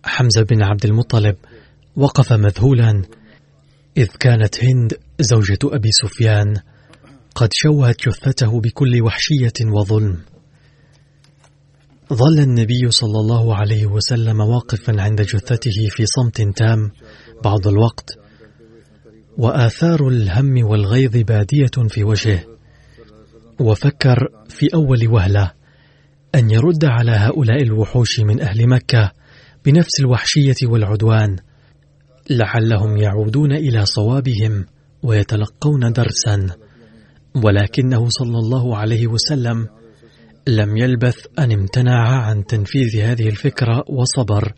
حمزة 0.05 0.43
بن 0.43 0.62
عبد 0.62 0.85
المطلب 0.85 1.37
وقف 1.98 2.32
مذهولا 2.32 3.02
إذ 3.96 4.06
كانت 4.06 4.64
هند 4.64 4.94
زوجة 5.20 5.58
أبي 5.64 5.88
سفيان 5.92 6.54
قد 7.34 7.48
شوهت 7.52 8.08
جثته 8.08 8.61
بكل 8.61 9.02
وحشية 9.02 9.52
وظلم. 9.66 10.18
ظل 12.12 12.38
النبي 12.38 12.90
صلى 12.90 13.20
الله 13.20 13.56
عليه 13.56 13.87
وسلم 13.87 14.40
واقفا 14.40 15.02
عند 15.02 15.22
جثته 15.22 15.88
في 15.90 16.06
صمت 16.06 16.56
تام 16.56 16.90
بعض 17.44 17.66
الوقت 17.66 18.11
وآثار 19.38 20.08
الهم 20.08 20.64
والغيظ 20.64 21.16
بادية 21.16 21.88
في 21.88 22.04
وجهه 22.04 22.44
وفكر 23.61 24.28
في 24.48 24.66
أول 24.74 25.08
وهلة 25.08 25.52
أن 26.34 26.50
يرد 26.50 26.84
على 26.84 27.12
هؤلاء 27.12 27.62
الوحوش 27.62 28.20
من 28.20 28.40
أهل 28.40 28.68
مكة 28.68 29.12
بنفس 29.64 30.00
الوحشية 30.00 30.56
والعدوان. 30.62 31.47
لعلهم 32.31 32.97
يعودون 32.97 33.53
إلى 33.53 33.87
صوابهم 33.87 34.67
ويتلقون 35.03 35.93
درسا. 35.93 36.47
ولكنه 37.45 38.09
صلى 38.09 38.38
الله 38.38 38.77
عليه 38.77 39.07
وسلم 39.07 39.67
لم 40.47 40.77
يلبث 40.77 41.27
أن 41.38 41.53
امتنع 41.53 42.09
عن 42.09 42.47
تنفيذ 42.47 43.01
هذه 43.01 43.29
الفكرة 43.29 43.85
وصبر 43.88 44.53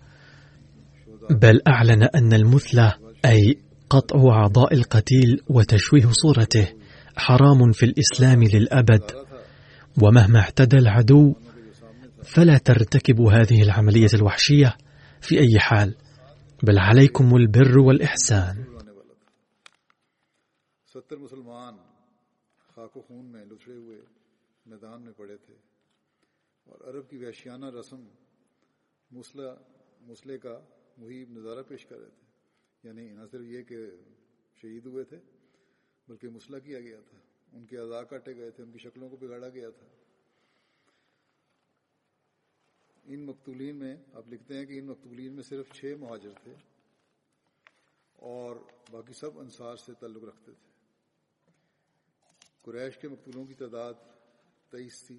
بل 1.31 1.61
أعلن 1.69 2.03
أن 2.03 2.33
المثلة 2.33 2.95
أي 3.25 3.59
قطع 3.91 4.29
أعضاء 4.29 4.75
القتيل 4.75 5.41
وتشويه 5.49 6.07
صورته 6.11 6.69
حرام 7.17 7.73
في 7.73 7.87
الإسلام 7.87 8.43
للأبد. 8.45 9.03
ومهما 10.03 10.41
اعتدى 10.41 10.77
العدو 10.77 11.35
فلا 12.25 12.59
ترتكبوا 12.59 13.33
هذه 13.33 13.63
العملية 13.63 14.09
الوحشية 14.15 14.77
في 15.21 15.41
أي 15.41 15.59
حال. 15.59 15.95
بل 16.66 16.79
عليكم 16.79 17.35
البر 17.35 17.79
والإحسان. 17.79 18.62
مسلح 30.01 30.37
کا 30.37 30.61
محیب 30.96 31.31
نظارہ 31.31 31.62
پیش 31.68 31.87
کر 31.87 31.99
رہے 31.99 32.09
تھے۔ 32.09 32.27
یعنی 32.88 33.09
نہ 33.12 33.27
صرف 33.31 33.42
یہ 33.42 33.62
کہ 33.62 33.87
شہید 34.62 34.87
ہوئے 34.87 35.05
تھے 35.05 35.16
بلکہ 36.09 36.29
مسلح 36.29 36.59
کیا 36.59 36.81
گیا 36.81 37.01
تھا۔ 37.11 37.18
ان 37.53 37.66
کے 37.66 37.79
اعضاء 37.79 38.03
کاٹے 38.03 38.37
گئے 38.37 38.51
تھے 38.51 38.64
ان 38.64 38.73
کی 38.73 38.79
شکلوں 38.79 39.09
کو 39.09 39.16
بگاڑا 39.16 39.49
گیا 39.49 39.70
تھا۔ 39.70 39.87
ان 43.12 43.27
مقتولین 43.27 43.77
میں، 43.77 43.96
آپ 44.12 44.29
لکھتے 44.29 44.59
ہیں 44.59 44.66
کہ 44.66 44.79
ان 44.79 44.87
مقتولین 44.87 45.33
میں 45.33 45.42
صرف 45.42 45.73
چھ 45.73 45.94
مہاجر 46.01 46.33
تھے 46.42 46.55
اور 48.12 48.57
باقی 48.90 49.12
سب 49.12 49.38
انصار 49.38 49.77
سے 49.77 49.92
تعلق 49.94 50.25
رکھتے 50.25 50.53
تھے۔ 50.53 50.70
قریش 52.62 52.99
کے 52.99 53.09
مقتولوں 53.09 53.46
کی 53.46 53.55
تعداد 53.55 53.94
تیئیس 54.70 55.07
تھی۔ 55.07 55.18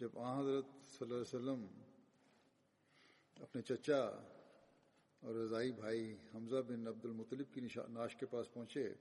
جب 0.00 0.18
آنحضرت 0.18 0.64
صلی 0.84 0.98
اللہ 1.00 1.14
علیہ 1.14 1.22
وسلم 1.22 1.66
اپنے 3.42 3.62
چچا 3.62 4.00
اور 5.20 5.34
رضائی 5.34 5.72
بھائی 5.72 6.16
حمزہ 6.34 6.56
بن 6.56 6.86
عبد 6.86 7.04
المطلب 7.04 7.54
کی 7.54 7.60
نعش 7.88 8.16
کے 8.16 8.26
پاس 8.26 8.52
پہنچے 8.52 8.94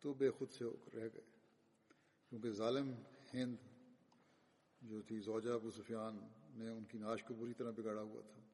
تو 0.00 0.14
بے 0.14 0.30
خود 0.30 0.50
سے 0.50 0.64
رہ 0.64 1.08
گئے۔ 1.14 1.20
کیونکہ 2.28 2.50
ظالم 2.50 2.94
ہند 3.34 3.56
جو 4.90 5.00
تھی 5.08 5.18
زوجہ 5.20 5.52
ابو 5.52 5.70
سفیان 5.70 6.14
نے 6.58 6.70
ان 6.70 6.84
کی 6.92 6.98
ناش 6.98 7.22
کو 7.22 7.34
بری 7.34 7.52
طرح 7.58 7.70
بگاڑا 7.70 8.00
ہوا 8.00 8.20
تھا۔ 8.20 8.44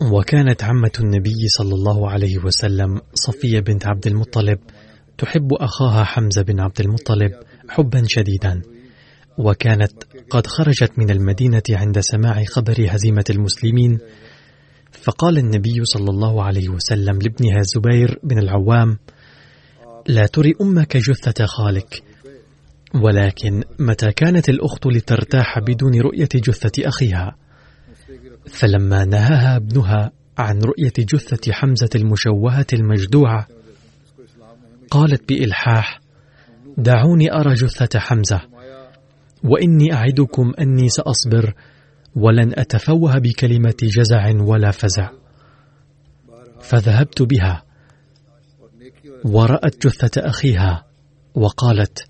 وكانت 0.00 0.64
عمة 0.64 0.96
النبي 1.00 1.40
صلى 1.58 1.74
الله 1.78 2.10
عليه 2.10 2.36
وسلم 2.44 2.96
صفية 3.14 3.60
بنت 3.60 3.86
عبد 3.86 4.06
المطلب 4.06 4.58
تحب 5.18 5.48
أخاها 5.60 6.04
حمزة 6.04 6.42
بن 6.42 6.60
عبد 6.60 6.80
المطلب 6.80 7.32
حبا 7.68 8.02
شديدا 8.08 8.62
وكانت 9.38 10.04
قد 10.30 10.46
خرجت 10.46 10.98
من 10.98 11.10
المدينة 11.10 11.62
عند 11.70 12.00
سماع 12.00 12.44
خبر 12.44 12.74
هزيمة 12.78 13.24
المسلمين. 13.30 13.98
فقال 14.92 15.38
النبي 15.38 15.84
صلى 15.84 16.10
الله 16.10 16.42
عليه 16.42 16.68
وسلم 16.68 17.18
لابنها 17.18 17.58
الزبير 17.58 18.20
بن 18.22 18.38
العوام 18.38 18.98
لا 20.08 20.26
تري 20.26 20.54
أمك 20.60 20.96
جثة 20.96 21.46
خالك 21.46 22.05
ولكن 23.02 23.62
متى 23.78 24.12
كانت 24.12 24.48
الأخت 24.48 24.86
لترتاح 24.86 25.58
بدون 25.58 26.00
رؤية 26.00 26.28
جثة 26.34 26.88
أخيها؟ 26.88 27.36
فلما 28.46 29.04
نهاها 29.04 29.56
ابنها 29.56 30.12
عن 30.38 30.60
رؤية 30.60 30.92
جثة 30.98 31.52
حمزة 31.52 31.88
المشوهة 31.94 32.66
المجدوعة 32.72 33.46
قالت 34.90 35.28
بإلحاح 35.28 36.00
دعوني 36.78 37.32
أرى 37.32 37.54
جثة 37.54 37.98
حمزة 37.98 38.40
وإني 39.44 39.94
أعدكم 39.94 40.52
أني 40.60 40.88
سأصبر 40.88 41.54
ولن 42.16 42.52
أتفوه 42.58 43.18
بكلمة 43.18 43.76
جزع 43.82 44.40
ولا 44.40 44.70
فزع. 44.70 45.10
فذهبت 46.60 47.22
بها 47.22 47.62
ورأت 49.24 49.86
جثة 49.86 50.28
أخيها 50.28 50.84
وقالت 51.34 52.06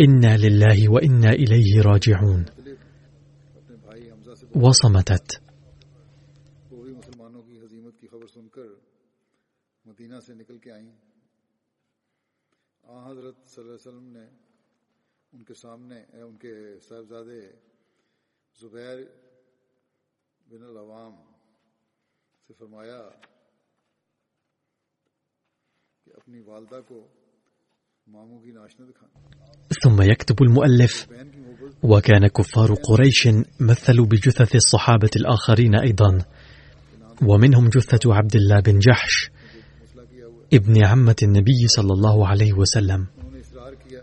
إنا 0.00 0.36
لله 0.36 0.88
وإنا 0.88 1.30
إليه 1.32 1.82
راجعون 1.82 2.44
وصمتت 4.56 5.42
فرمایا 22.58 23.02
کہ 26.04 26.10
اپنی 26.14 26.40
والدہ 26.40 26.80
کو 26.88 27.06
ثم 29.82 30.02
يكتب 30.02 30.42
المؤلف 30.42 31.06
وكان 31.82 32.26
كفار 32.26 32.74
قريش 32.74 33.28
مثلوا 33.60 34.06
بجثث 34.06 34.54
الصحابة 34.54 35.10
الآخرين 35.16 35.74
أيضا 35.74 36.18
ومنهم 37.22 37.68
جثة 37.68 38.14
عبد 38.14 38.36
الله 38.36 38.60
بن 38.60 38.78
جحش 38.78 39.30
ابن 40.52 40.86
عمة 40.86 41.16
النبي 41.22 41.66
صلى 41.66 41.92
الله 41.92 42.28
عليه 42.28 42.52
وسلم 42.52 43.06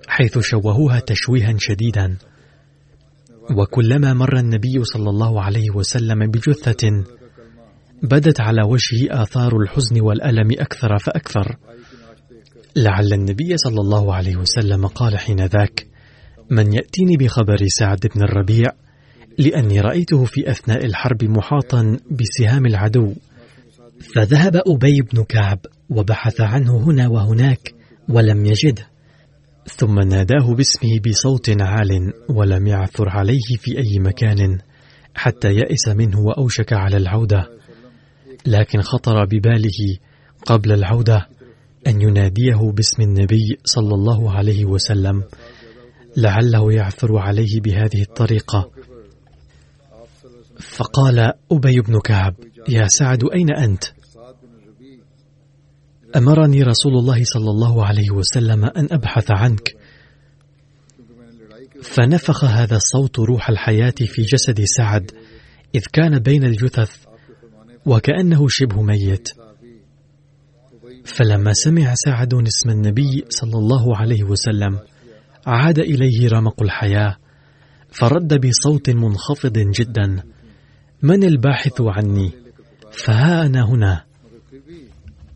حيث 0.08 0.40
شوهوها 0.40 1.00
تشويها 1.00 1.56
شديدا. 1.58 2.18
وكلما 3.58 4.14
مر 4.14 4.38
النبي 4.38 4.84
صلى 4.84 5.10
الله 5.10 5.42
عليه 5.42 5.72
وسلم 5.76 6.32
بجثة 6.32 7.04
بدت 8.04 8.42
على 8.42 8.62
وجهه 8.64 9.24
آثار 9.24 9.58
الحزن 9.58 10.02
والألم 10.02 10.52
أكثر 10.52 10.98
فأكثر. 10.98 11.58
لعل 12.76 13.14
النبي 13.14 13.58
صلى 13.58 13.82
الله 13.82 14.16
عليه 14.16 14.36
وسلم 14.36 14.88
قال 14.88 15.18
حين 15.18 15.46
ذاك 15.46 15.88
من 16.50 16.74
يأتيني 16.74 17.18
بخبر 17.18 17.58
سعد 17.68 18.00
بن 18.16 18.24
الربيع 18.24 18.72
لأني 19.38 19.82
رأيته 19.82 20.26
في 20.26 20.52
أثناء 20.52 20.86
الحرب 20.86 21.24
محاطا 21.24 21.98
بسهام 22.12 22.66
العدو 22.66 23.14
فذهب 24.16 24.62
أبي 24.68 25.02
بن 25.02 25.24
كعب 25.24 25.60
وبحث 25.90 26.42
عنه 26.42 26.78
هنا 26.78 27.08
وهناك 27.08 27.74
ولم 28.10 28.46
يجده 28.46 28.88
ثم 29.76 30.00
ناداه 30.00 30.54
باسمه 30.56 31.00
بصوت 31.08 31.50
عال 31.62 32.14
ولم 32.30 32.68
يعثر 32.68 33.10
عليه 33.10 33.58
في 33.60 33.78
أي 33.78 34.00
مكان 34.00 34.58
حتى 35.16 35.54
يأس 35.54 35.88
منه 35.88 36.20
وأوشك 36.20 36.74
على 36.74 36.98
العودة 36.98 37.50
لكن 38.46 38.82
خطر 38.82 39.26
بباله 39.26 39.98
قبل 40.46 40.72
العودة 40.72 41.28
أن 41.88 42.02
يناديه 42.02 42.72
باسم 42.72 43.02
النبي 43.02 43.58
صلى 43.66 43.94
الله 43.94 44.32
عليه 44.32 44.66
وسلم 44.66 45.24
لعله 46.18 46.74
يعثر 46.74 47.18
عليه 47.18 47.62
بهذه 47.62 48.02
الطريقة. 48.02 48.72
فقال 50.60 51.34
أبي 51.52 51.82
بن 51.82 52.00
كعب 52.00 52.36
يا 52.70 52.88
سعد 52.88 53.24
أين 53.34 53.52
أنت؟ 53.52 53.84
أمرني 56.16 56.64
رسول 56.64 56.94
الله 56.94 57.24
صلى 57.24 57.50
الله 57.50 57.86
عليه 57.86 58.12
وسلم 58.12 58.66
أن 58.66 58.88
أبحث 58.92 59.32
عنك. 59.32 59.76
فنفخ 61.84 62.44
هذا 62.44 62.76
الصوت 62.76 63.20
روح 63.20 63.50
الحياة 63.50 63.94
في 64.00 64.22
جسد 64.22 64.62
سعد 64.64 65.12
إذ 65.76 65.82
كان 65.94 66.20
بين 66.20 66.44
الجثث 66.44 66.98
وكأنه 67.86 68.46
شبه 68.50 68.82
ميت. 68.82 69.30
فلما 71.06 71.54
سمع 71.54 71.94
سعد 71.96 72.34
اسم 72.34 72.70
النبي 72.70 73.26
صلى 73.30 73.58
الله 73.58 73.98
عليه 73.98 74.24
وسلم 74.24 74.80
عاد 75.48 75.80
إليه 75.80 76.30
رمق 76.30 76.64
الحياة 76.64 77.18
فرد 77.92 78.48
بصوت 78.48 78.90
منخفض 78.90 79.58
جدا 79.58 80.24
من 81.04 81.24
الباحث 81.24 81.82
عني؟ 81.82 82.32
فها 82.92 83.46
أنا 83.46 83.66
هنا. 83.66 84.04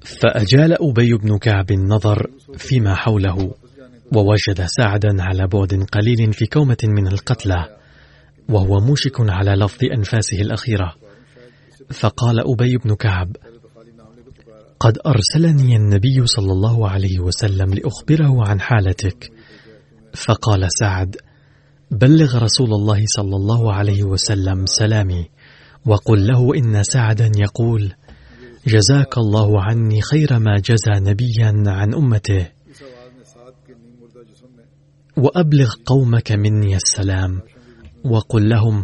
فأجال 0.02 0.74
أبي 0.82 1.14
بن 1.14 1.38
كعب 1.38 1.72
النظر 1.72 2.28
فيما 2.58 2.96
حوله 2.96 3.56
ووجد 4.16 4.66
سعدا 4.66 5.16
على 5.20 5.48
بعد 5.48 5.86
قليل 5.92 6.34
في 6.34 6.46
كومة 6.46 6.78
من 6.84 7.08
القتلى 7.08 7.78
وهو 8.50 8.80
موشك 8.80 9.16
على 9.20 9.52
لفظ 9.52 9.84
أنفاسه 9.98 10.42
الأخيرة. 10.42 10.96
فقال 11.92 12.40
أبي 12.40 12.78
بن 12.78 12.96
كعب 12.96 13.36
قد 14.84 14.98
أرسلني 15.06 15.76
النبي 15.76 16.26
صلى 16.26 16.52
الله 16.52 16.90
عليه 16.90 17.20
وسلم 17.20 17.74
لأخبره 17.74 18.48
عن 18.48 18.62
حالتك. 18.62 19.32
فقال 20.14 20.68
سعد 20.80 21.16
بلغ 21.92 22.38
رسول 22.38 22.74
الله 22.74 23.00
صلى 23.06 23.36
الله 23.36 23.74
عليه 23.74 24.04
وسلم 24.04 24.66
سلامي 24.66 25.30
وقل 25.86 26.28
له 26.28 26.56
إن 26.56 26.84
سعدا 26.84 27.32
يقول 27.38 27.94
جزاك 28.68 29.18
الله 29.18 29.62
عني 29.62 30.02
خير 30.02 30.40
ما 30.40 30.60
جزى 30.60 31.00
نبيا 31.00 31.64
عن 31.68 31.94
أمته. 31.94 32.48
وأبلغ 35.18 35.74
قومك 35.86 36.32
مني 36.32 36.76
السلام 36.76 37.42
وقل 38.06 38.50
لهم 38.50 38.84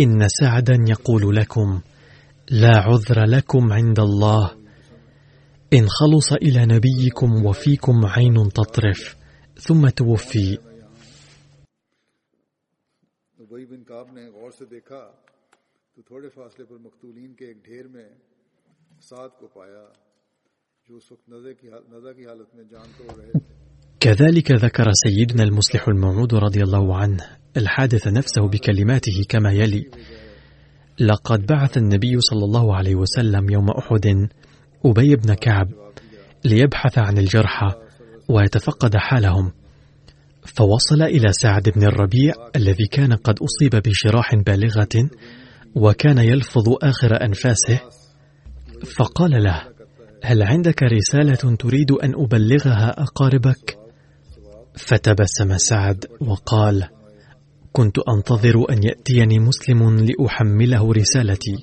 إن 0.00 0.28
سعدا 0.28 0.76
يقول 0.88 1.36
لكم 1.36 1.80
لا 2.50 2.78
عذر 2.78 3.24
لكم 3.24 3.72
عند 3.72 4.00
الله 4.00 4.57
إن 5.72 5.86
خلص 5.88 6.32
إلى 6.32 6.66
نبيكم 6.66 7.46
وفيكم 7.46 8.06
عين 8.06 8.52
تطرف 8.52 9.16
ثم 9.54 9.88
توفي. 9.88 10.58
كذلك 24.00 24.50
ذكر 24.50 24.84
سيدنا 24.92 25.42
المصلح 25.42 25.88
الموعود 25.88 26.34
رضي 26.34 26.62
الله 26.62 26.96
عنه 26.96 27.38
الحادث 27.56 28.06
نفسه 28.06 28.48
بكلماته 28.48 29.24
كما 29.28 29.52
يلي 29.52 29.90
لقد 31.00 31.46
بعث 31.46 31.76
النبي 31.76 32.20
صلى 32.20 32.44
الله 32.44 32.76
عليه 32.76 32.94
وسلم 32.94 33.50
يوم 33.50 33.70
أحد 33.70 34.28
أبي 34.84 35.16
بن 35.16 35.34
كعب 35.34 35.68
ليبحث 36.44 36.98
عن 36.98 37.18
الجرحى 37.18 37.74
ويتفقد 38.28 38.96
حالهم 38.96 39.52
فوصل 40.42 41.02
إلى 41.02 41.32
سعد 41.32 41.68
بن 41.68 41.82
الربيع 41.82 42.32
الذي 42.56 42.86
كان 42.86 43.12
قد 43.12 43.38
أصيب 43.38 43.82
بجراح 43.82 44.34
بالغة 44.34 45.10
وكان 45.74 46.18
يلفظ 46.18 46.68
آخر 46.82 47.24
أنفاسه 47.24 47.80
فقال 48.96 49.42
له 49.42 49.62
هل 50.24 50.42
عندك 50.42 50.82
رسالة 50.82 51.56
تريد 51.56 51.90
أن 51.90 52.14
أبلغها 52.14 53.02
أقاربك؟ 53.02 53.78
فتبسم 54.76 55.56
سعد 55.56 56.04
وقال 56.20 56.88
كنت 57.72 57.96
أنتظر 57.98 58.70
أن 58.70 58.82
يأتيني 58.82 59.38
مسلم 59.38 59.96
لأحمله 59.96 60.92
رسالتي 60.92 61.56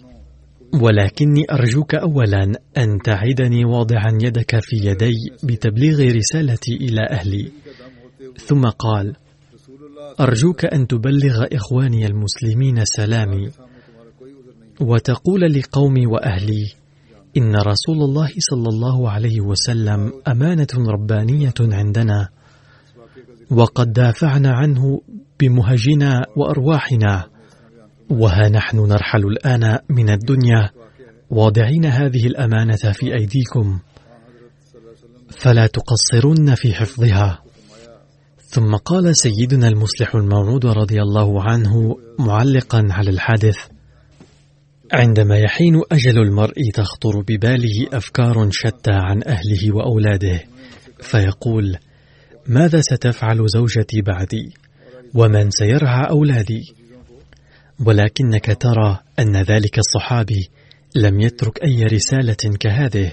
ولكني 0.74 1.44
أرجوك 1.52 1.96
أولا 1.96 2.44
أن 2.78 3.00
تعدني 3.04 3.66
واضعا 3.66 4.18
يدك 4.22 4.60
في 4.62 4.76
يدي 4.76 5.16
بتبليغ 5.44 6.16
رسالتي 6.16 6.76
إلى 6.76 7.02
أهلي. 7.10 7.52
ثم 8.38 8.62
قال 8.62 9.16
أرجوك 10.20 10.66
أن 10.66 10.88
تبلغ 10.88 11.46
إخواني 11.54 12.06
المسلمين 12.06 12.86
سلامي 12.86 13.52
وتقول 14.82 15.42
لقومي 15.42 16.06
وأهلي 16.06 16.74
إن 17.38 17.56
رسول 17.56 17.98
الله 17.98 18.30
صلى 18.40 18.70
الله 18.70 19.10
عليه 19.10 19.42
وسلم 19.42 20.14
أمانة 20.28 20.68
ربانية 20.78 21.54
عندنا 21.60 22.30
وقد 23.52 23.94
دافعنا 23.94 24.52
عنه 24.52 25.02
بمهجنا 25.40 26.26
وأرواحنا. 26.38 27.35
وها 28.10 28.50
نحن 28.50 28.78
نرحل 28.78 29.26
الآن 29.26 29.80
من 29.90 30.10
الدنيا. 30.10 30.70
واضعين 31.30 31.86
هذه 31.86 32.28
الأمانة 32.28 32.92
في 32.94 33.14
أيديكم. 33.14 33.80
فلا 35.30 35.68
تقصرن 35.68 36.56
في 36.56 36.74
حفظها. 36.74 37.42
ثم 38.38 38.76
قال 38.76 39.18
سيدنا 39.18 39.68
المصلح 39.68 40.16
الموعود 40.16 40.66
رضي 40.66 41.02
الله 41.02 41.44
عنه 41.44 41.98
معلقا 42.20 42.82
على 42.90 43.10
الحادث. 43.10 43.58
عندما 44.94 45.38
يحين 45.38 45.82
أجل 45.92 46.18
المرء 46.18 46.72
تخطر 46.74 47.22
بباله 47.28 47.88
أفكار 47.94 48.50
شتى 48.52 48.92
عن 48.92 49.22
أهله 49.28 49.76
وأولاده 49.76 50.44
فيقول 51.02 51.78
ماذا 52.48 52.82
ستفعل 52.82 53.48
زوجتي 53.48 54.02
بعدي؟ 54.02 54.54
ومن 55.14 55.50
سيرعى 55.50 56.10
أولادي؟ 56.10 56.76
ولكنك 57.80 58.58
ترى 58.62 59.00
أن 59.20 59.36
ذلك 59.36 59.80
الصحابي 59.80 60.50
لم 60.96 61.22
يترك 61.22 61.64
أي 61.64 61.84
رسالة 61.84 62.58
كهذه 62.60 63.12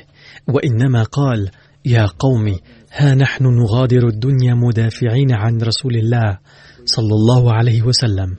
وإنما 0.48 1.02
قال 1.02 1.50
يا 1.84 2.06
قوم 2.18 2.56
ها 2.92 3.14
نحن 3.14 3.44
نغادر 3.44 4.08
الدنيا 4.08 4.54
مدافعين 4.54 5.32
عن 5.32 5.58
رسول 5.62 5.96
الله 5.96 6.38
صلى 6.84 7.14
الله 7.14 7.52
عليه 7.52 7.82
وسلم 7.82 8.36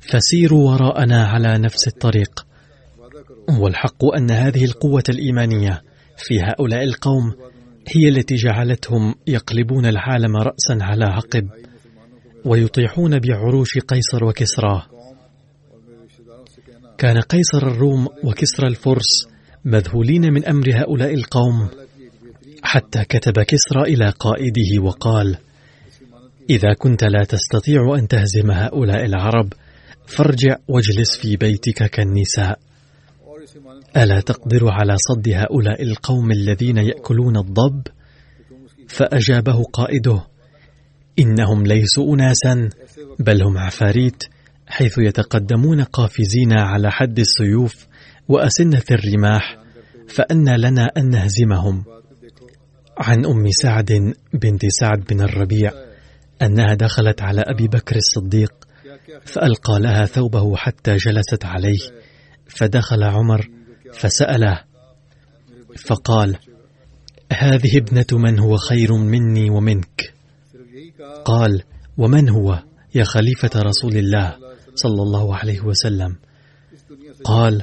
فسيروا 0.00 0.70
وراءنا 0.70 1.26
على 1.26 1.58
نفس 1.58 1.88
الطريق. 1.88 2.46
والحق 3.60 4.04
أن 4.16 4.30
هذه 4.30 4.64
القوة 4.64 5.02
الإيمانية 5.08 5.82
في 6.16 6.40
هؤلاء 6.40 6.84
القوم 6.84 7.32
هي 7.88 8.08
التي 8.08 8.34
جعلتهم 8.34 9.14
يقلبون 9.26 9.86
العالم 9.86 10.36
رأسا 10.36 10.84
على 10.84 11.04
عقب 11.04 11.48
ويطيحون 12.44 13.18
بعروش 13.18 13.78
قيصر 13.78 14.24
وكسرى. 14.24 14.97
كان 16.98 17.20
قيصر 17.20 17.66
الروم 17.66 18.08
وكسرى 18.24 18.68
الفرس 18.68 19.28
مذهولين 19.64 20.32
من 20.32 20.44
أمر 20.44 20.64
هؤلاء 20.74 21.14
القوم 21.14 21.68
حتى 22.62 23.04
كتب 23.04 23.42
كسرى 23.42 23.82
إلى 23.82 24.10
قائده 24.10 24.82
وقال 24.82 25.36
إذا 26.50 26.72
كنت 26.78 27.04
لا 27.04 27.24
تستطيع 27.24 27.94
أن 27.98 28.08
تهزم 28.08 28.50
هؤلاء 28.50 29.04
العرب 29.04 29.52
فارجع 30.06 30.56
واجلس 30.68 31.16
في 31.16 31.36
بيتك 31.36 31.90
كالنساء. 31.90 32.58
ألا 33.96 34.20
تقدر 34.20 34.70
على 34.70 34.96
صد 34.96 35.28
هؤلاء 35.28 35.82
القوم 35.82 36.30
الذين 36.30 36.76
يأكلون 36.76 37.36
الضب؟ 37.36 37.82
فأجابه 38.88 39.62
قائده 39.62 40.24
إنهم 41.18 41.66
ليسوا 41.66 42.14
اناسا 42.14 42.68
بل 43.18 43.42
هم 43.42 43.58
عفاريت 43.58 44.24
حيث 44.68 44.98
يتقدمون 44.98 45.82
قافزين 45.82 46.52
على 46.52 46.90
حد 46.90 47.18
السيوف 47.18 47.86
واسنه 48.28 48.82
الرماح 48.90 49.58
فأن 50.08 50.56
لنا 50.56 50.90
أن 50.96 51.10
نهزمهم. 51.10 51.84
عن 52.98 53.26
أم 53.26 53.50
سعد 53.50 54.14
بنت 54.32 54.66
سعد 54.66 55.04
بن 55.10 55.20
الربيع 55.20 55.72
أنها 56.42 56.74
دخلت 56.74 57.22
على 57.22 57.40
أبي 57.40 57.68
بكر 57.68 57.96
الصديق 57.96 58.52
فألقى 59.24 59.80
لها 59.80 60.04
ثوبه 60.04 60.56
حتى 60.56 60.96
جلست 60.96 61.44
عليه 61.44 61.78
فدخل 62.46 63.02
عمر 63.02 63.48
فسأله 63.92 64.64
فقال 65.86 66.38
هذه 67.32 67.78
ابنة 67.78 68.06
من 68.12 68.38
هو 68.38 68.56
خير 68.56 68.92
مني 68.92 69.50
ومنك؟ 69.50 70.14
قال 71.24 71.62
ومن 71.98 72.28
هو 72.28 72.62
يا 72.94 73.04
خليفة 73.04 73.62
رسول 73.62 73.96
الله؟ 73.96 74.47
صلى 74.82 75.02
الله 75.02 75.36
عليه 75.36 75.60
وسلم. 75.60 76.16
قال 77.24 77.54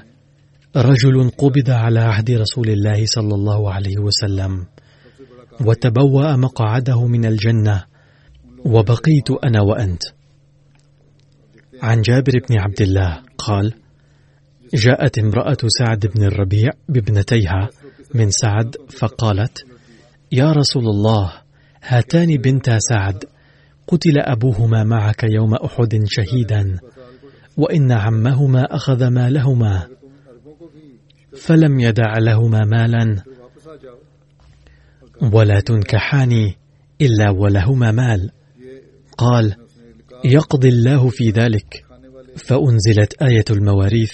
رجل 0.76 1.30
قبض 1.30 1.70
على 1.70 2.00
عهد 2.00 2.32
رسول 2.32 2.70
الله 2.70 3.06
صلى 3.06 3.36
الله 3.36 3.74
عليه 3.74 3.98
وسلم 3.98 4.66
وتبوأ 5.62 6.36
مقعده 6.36 7.08
من 7.08 7.26
الجنة 7.26 7.84
وبقيت 8.66 9.30
أنا 9.48 9.62
وأنت. 9.62 10.04
عن 11.84 12.02
جابر 12.02 12.34
بن 12.50 12.60
عبد 12.60 12.82
الله 12.82 13.22
قال 13.38 13.74
جاءت 14.74 15.20
امرأة 15.20 15.58
سعد 15.68 16.08
بن 16.16 16.24
الربيع 16.24 16.70
بابنتيها 16.90 17.70
من 18.14 18.30
سعد 18.32 18.76
فقالت 18.90 19.66
يا 20.32 20.52
رسول 20.52 20.84
الله 20.84 21.34
هاتان 21.84 22.38
بنتا 22.38 22.80
سعد 22.80 23.26
قتل 23.88 24.20
أبوهما 24.20 24.84
معك 24.84 25.24
يوم 25.24 25.54
أحد 25.54 26.04
شهيدا 26.06 26.80
وإن 27.58 27.92
عمهما 27.92 28.76
أخذ 28.76 29.08
مالهما 29.08 29.88
فلم 31.38 31.80
يدع 31.80 32.18
لهما 32.18 32.66
مالا. 32.66 33.24
ولا 35.22 35.60
تنكحان 35.60 36.54
إلا 37.02 37.30
ولهما 37.30 37.92
مال. 37.92 38.32
قال 39.18 39.56
يقضي 40.26 40.70
الله 40.70 41.10
في 41.10 41.30
ذلك. 41.30 41.86
فأنزلت 42.38 43.22
آية 43.22 43.46
المواريث. 43.50 44.14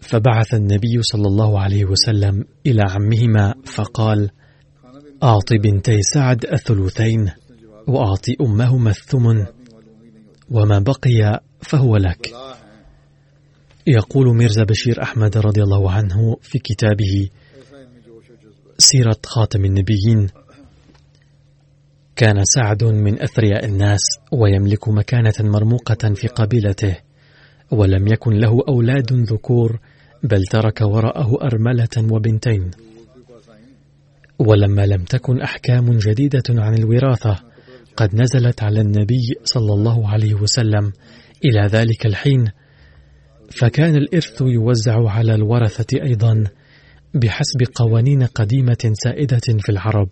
فبعث 0.00 0.54
النبي 0.54 1.02
صلى 1.02 1.26
الله 1.26 1.60
عليه 1.60 1.84
وسلم 1.84 2.44
إلى 2.66 2.82
عمهما 2.90 3.54
فقال 3.64 4.30
أعط 5.22 5.52
بنتي 5.52 6.02
سعد 6.02 6.44
الثلثين 6.52 7.30
وأعط 7.88 8.26
أمهما 8.40 8.90
الثمن. 8.90 9.46
وما 10.50 10.78
بقي 10.78 11.40
فهو 11.60 11.96
لك. 11.96 12.30
يقول 13.86 14.36
ميرزا 14.36 14.64
بشير 14.64 15.02
أحمد 15.02 15.38
رضي 15.38 15.62
الله 15.62 15.90
عنه 15.90 16.36
في 16.42 16.58
كتابه 16.58 17.28
سيرة 18.78 19.18
خاتم 19.26 19.64
النبيين 19.64 20.28
كان 22.16 22.44
سعد 22.44 22.84
من 22.84 23.22
أثرياء 23.22 23.64
الناس 23.64 24.00
ويملك 24.32 24.88
مكانة 24.88 25.34
مرموقة 25.40 26.14
في 26.14 26.28
قبيلته 26.28 26.96
ولم 27.70 28.08
يكن 28.08 28.32
له 28.32 28.62
أولاد 28.68 29.12
ذكور 29.12 29.78
بل 30.22 30.42
ترك 30.42 30.80
وراءه 30.80 31.38
أرملة 31.42 32.12
وبنتين. 32.12 32.70
ولما 34.38 34.86
لم 34.86 35.04
تكن 35.04 35.40
أحكام 35.40 35.98
جديدة 35.98 36.42
عن 36.48 36.74
الوراثة 36.74 37.47
قد 37.98 38.14
نزلت 38.14 38.62
على 38.62 38.80
النبي 38.80 39.34
صلى 39.44 39.72
الله 39.74 40.08
عليه 40.08 40.34
وسلم. 40.34 40.92
إلى 41.44 41.66
ذلك 41.66 42.06
الحين 42.06 42.50
فكان 43.50 43.96
الإرث 43.96 44.40
يوزع 44.40 45.10
على 45.10 45.34
الورثة 45.34 46.02
أيضا 46.02 46.44
بحسب 47.14 47.62
قوانين 47.74 48.22
قديمة 48.22 48.92
سائدة 49.04 49.40
في 49.60 49.68
العرب. 49.68 50.08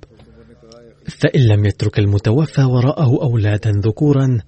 فإن 1.09 1.41
لم 1.41 1.65
يترك 1.65 1.99
المتوفى 1.99 2.63
وراءه 2.63 3.23
أولادا 3.23 3.71
ذكورا 3.71 4.39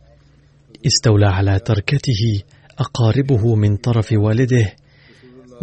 استولى 0.87 1.27
على 1.27 1.59
تركته 1.59 2.43
أقاربه 2.79 3.55
من 3.55 3.77
طرف 3.77 4.13
والده 4.13 4.73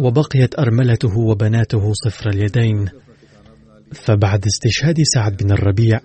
وبقيت 0.00 0.58
أرملته 0.58 1.18
وبناته 1.18 1.92
صفر 1.92 2.30
اليدين. 2.30 2.88
فبعد 3.92 4.46
استشهاد 4.46 5.02
سعد 5.14 5.36
بن 5.36 5.52
الربيع 5.52 6.00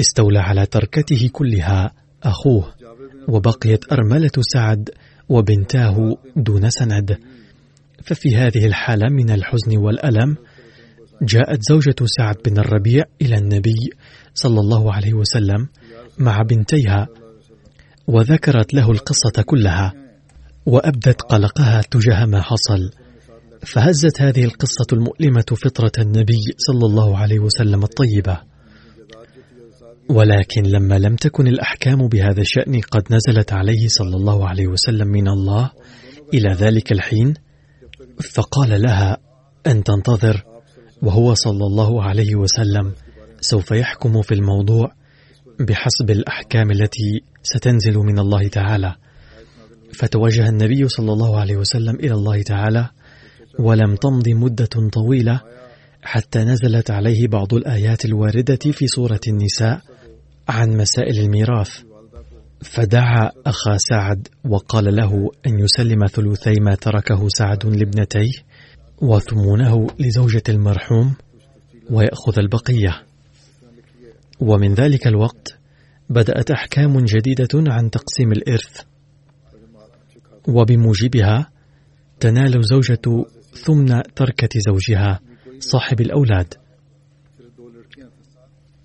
استولى 0.00 0.38
على 0.38 0.66
تركته 0.66 1.28
كلها 1.32 1.92
أخوه 2.22 2.74
وبقيت 3.28 3.92
أرملة 3.92 4.30
سعد 4.40 4.90
وبنتاه 5.28 6.16
دون 6.36 6.70
سند. 6.70 7.18
ففي 8.04 8.36
هذه 8.36 8.66
الحالة 8.66 9.06
من 9.10 9.30
الحزن 9.30 9.76
والألم 9.76 10.36
جاءت 11.22 11.62
زوجة 11.68 11.94
سعد 12.04 12.36
بن 12.46 12.58
الربيع 12.58 13.04
إلى 13.22 13.38
النبي 13.38 13.90
صلى 14.34 14.60
الله 14.60 14.92
عليه 14.92 15.14
وسلم 15.14 15.68
مع 16.18 16.42
بنتيها 16.42 17.08
وذكرت 18.06 18.74
له 18.74 18.90
القصة 18.90 19.42
كلها 19.46 19.92
وأبدت 20.66 21.22
قلقها 21.22 21.82
تجاه 21.90 22.24
ما 22.26 22.42
حصل. 22.42 22.90
فهزت 23.66 24.22
هذه 24.22 24.44
القصة 24.44 24.86
المؤلمة 24.92 25.44
فطرة 25.64 25.92
النبي 25.98 26.42
صلى 26.58 26.86
الله 26.86 27.18
عليه 27.18 27.38
وسلم 27.38 27.82
الطيبة. 27.82 28.51
ولكن 30.10 30.62
لما 30.62 30.98
لم 30.98 31.16
تكن 31.16 31.46
الأحكام 31.46 32.08
بهذا 32.08 32.40
الشأن 32.40 32.80
قد 32.80 33.02
نزلت 33.10 33.52
عليه 33.52 33.88
صلى 33.88 34.16
الله 34.16 34.48
عليه 34.48 34.66
وسلم 34.66 35.08
من 35.08 35.28
الله 35.28 35.70
إلى 36.34 36.52
ذلك 36.52 36.92
الحين 36.92 37.34
فقال 38.34 38.82
لها 38.82 39.16
أن 39.66 39.84
تنتظر 39.84 40.44
وهو 41.02 41.34
صلى 41.34 41.66
الله 41.66 42.02
عليه 42.02 42.34
وسلم 42.34 42.92
سوف 43.40 43.70
يحكم 43.70 44.22
في 44.22 44.34
الموضوع 44.34 44.92
بحسب 45.60 46.10
الأحكام 46.10 46.70
التي 46.70 47.22
ستنزل 47.42 47.94
من 47.94 48.18
الله 48.18 48.48
تعالى. 48.48 48.94
فتوجه 49.92 50.48
النبي 50.48 50.88
صلى 50.88 51.12
الله 51.12 51.40
عليه 51.40 51.56
وسلم 51.56 51.94
إلى 51.94 52.14
الله 52.14 52.42
تعالى 52.42 52.88
ولم 53.58 53.96
تمض 53.96 54.28
مدة 54.28 54.90
طويلة 54.92 55.40
حتى 56.02 56.38
نزلت 56.38 56.90
عليه 56.90 57.28
بعض 57.28 57.54
الآيات 57.54 58.04
الواردة 58.04 58.58
في 58.72 58.86
سورة 58.86 59.20
النساء 59.28 59.80
عن 60.48 60.76
مسائل 60.76 61.18
الميراث. 61.18 61.82
فدعا 62.62 63.30
أخا 63.46 63.76
سعد 63.76 64.28
وقال 64.44 64.96
له 64.96 65.30
أن 65.46 65.58
يسلم 65.58 66.06
ثلثي 66.06 66.60
ما 66.60 66.74
تركه 66.74 67.28
سعد 67.28 67.66
لابنتيه 67.66 68.32
وثمونه 69.02 69.86
لزوجة 70.00 70.42
المرحوم 70.48 71.14
ويأخذ 71.90 72.38
البقية. 72.38 73.02
ومن 74.40 74.74
ذلك 74.74 75.06
الوقت 75.06 75.58
بدأت 76.10 76.50
أحكام 76.50 77.04
جديدة 77.04 77.48
عن 77.54 77.90
تقسيم 77.90 78.32
الإرث 78.32 78.80
وبموجبها 80.48 81.50
تنال 82.20 82.64
زوجة 82.64 83.24
ثمن 83.54 84.02
تركة 84.14 84.48
زوجها 84.68 85.20
صاحب 85.58 86.00
الأولاد. 86.00 86.54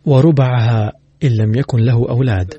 وربعها 0.06 0.92
إن 1.24 1.30
لم 1.30 1.56
يكن 1.56 1.80
له 1.80 2.10
أولاد. 2.10 2.54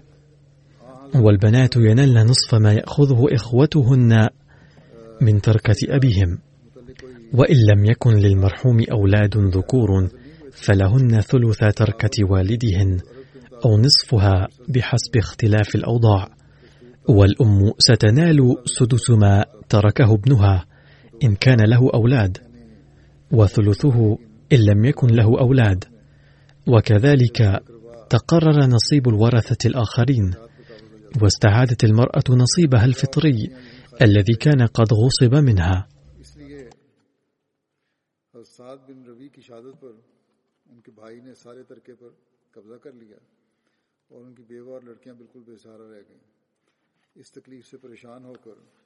والبنات 1.15 1.77
ينلن 1.77 2.27
نصف 2.27 2.55
ما 2.55 2.73
يأخذه 2.73 3.27
إخوتهن 3.33 4.29
من 5.21 5.41
تركة 5.41 5.77
أبيهم. 5.89 6.39
وإن 7.35 7.57
لم 7.73 7.85
يكن 7.85 8.11
للمرحوم 8.11 8.85
أولاد 8.93 9.37
ذكور 9.37 10.09
فلهن 10.53 11.21
ثلث 11.21 11.59
تركة 11.77 12.31
والدهن 12.31 13.01
أو 13.65 13.79
نصفها 13.79 14.49
بحسب 14.69 15.17
اختلاف 15.17 15.75
الأوضاع. 15.75 16.29
والأم 17.09 17.73
ستنال 17.79 18.55
سدس 18.65 19.11
ما 19.11 19.45
تركه 19.69 20.15
ابنها 20.15 20.65
إن 21.25 21.35
كان 21.35 21.61
له 21.61 21.91
أولاد. 21.95 22.39
وثلثه 23.33 24.19
إن 24.53 24.59
لم 24.59 24.85
يكن 24.85 25.09
له 25.09 25.41
أولاد. 25.41 25.85
وكذلك 26.67 27.61
تقرر 28.11 28.67
نصيب 28.67 29.09
الورثة 29.09 29.63
الآخرين 29.65 30.27
واستعادت 31.23 31.85
المرأة 31.85 32.37
نصيبها 32.37 32.85
الفطري 32.85 33.55
الذي 34.01 34.35
كان 34.35 34.67
قد 34.67 34.93
غصب 34.93 35.35
منها. 35.35 35.81
اور 44.09 44.25
ان 44.25 44.35
کی 44.35 44.43
بیوہ 44.43 44.73
اور 44.73 44.83
لڑکیاں 44.83 45.15
بالکل 45.15 45.41
بے 45.41 45.57
سہارا 45.57 45.89
رہ 45.91 46.03
گئیں۔ 46.09 46.39
اس 47.15 47.33
تکلیف 47.33 47.67
سے 47.67 47.77
پریشان 47.77 48.25
ہو 48.25 48.33
کر 48.33 48.79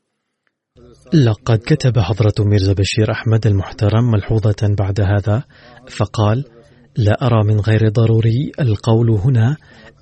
لقد 1.14 1.66
كتب 1.66 1.98
حضرة 1.98 2.44
ميرزا 2.44 2.72
بشير 2.72 3.10
أحمد 3.10 3.46
المحترم 3.46 4.10
ملحوظة 4.10 4.74
بعد 4.80 5.00
هذا 5.00 5.40
فقال 5.90 6.61
لا 6.96 7.26
أرى 7.26 7.44
من 7.44 7.60
غير 7.60 7.88
الضروري 7.88 8.52
القول 8.60 9.10
هنا 9.10 9.56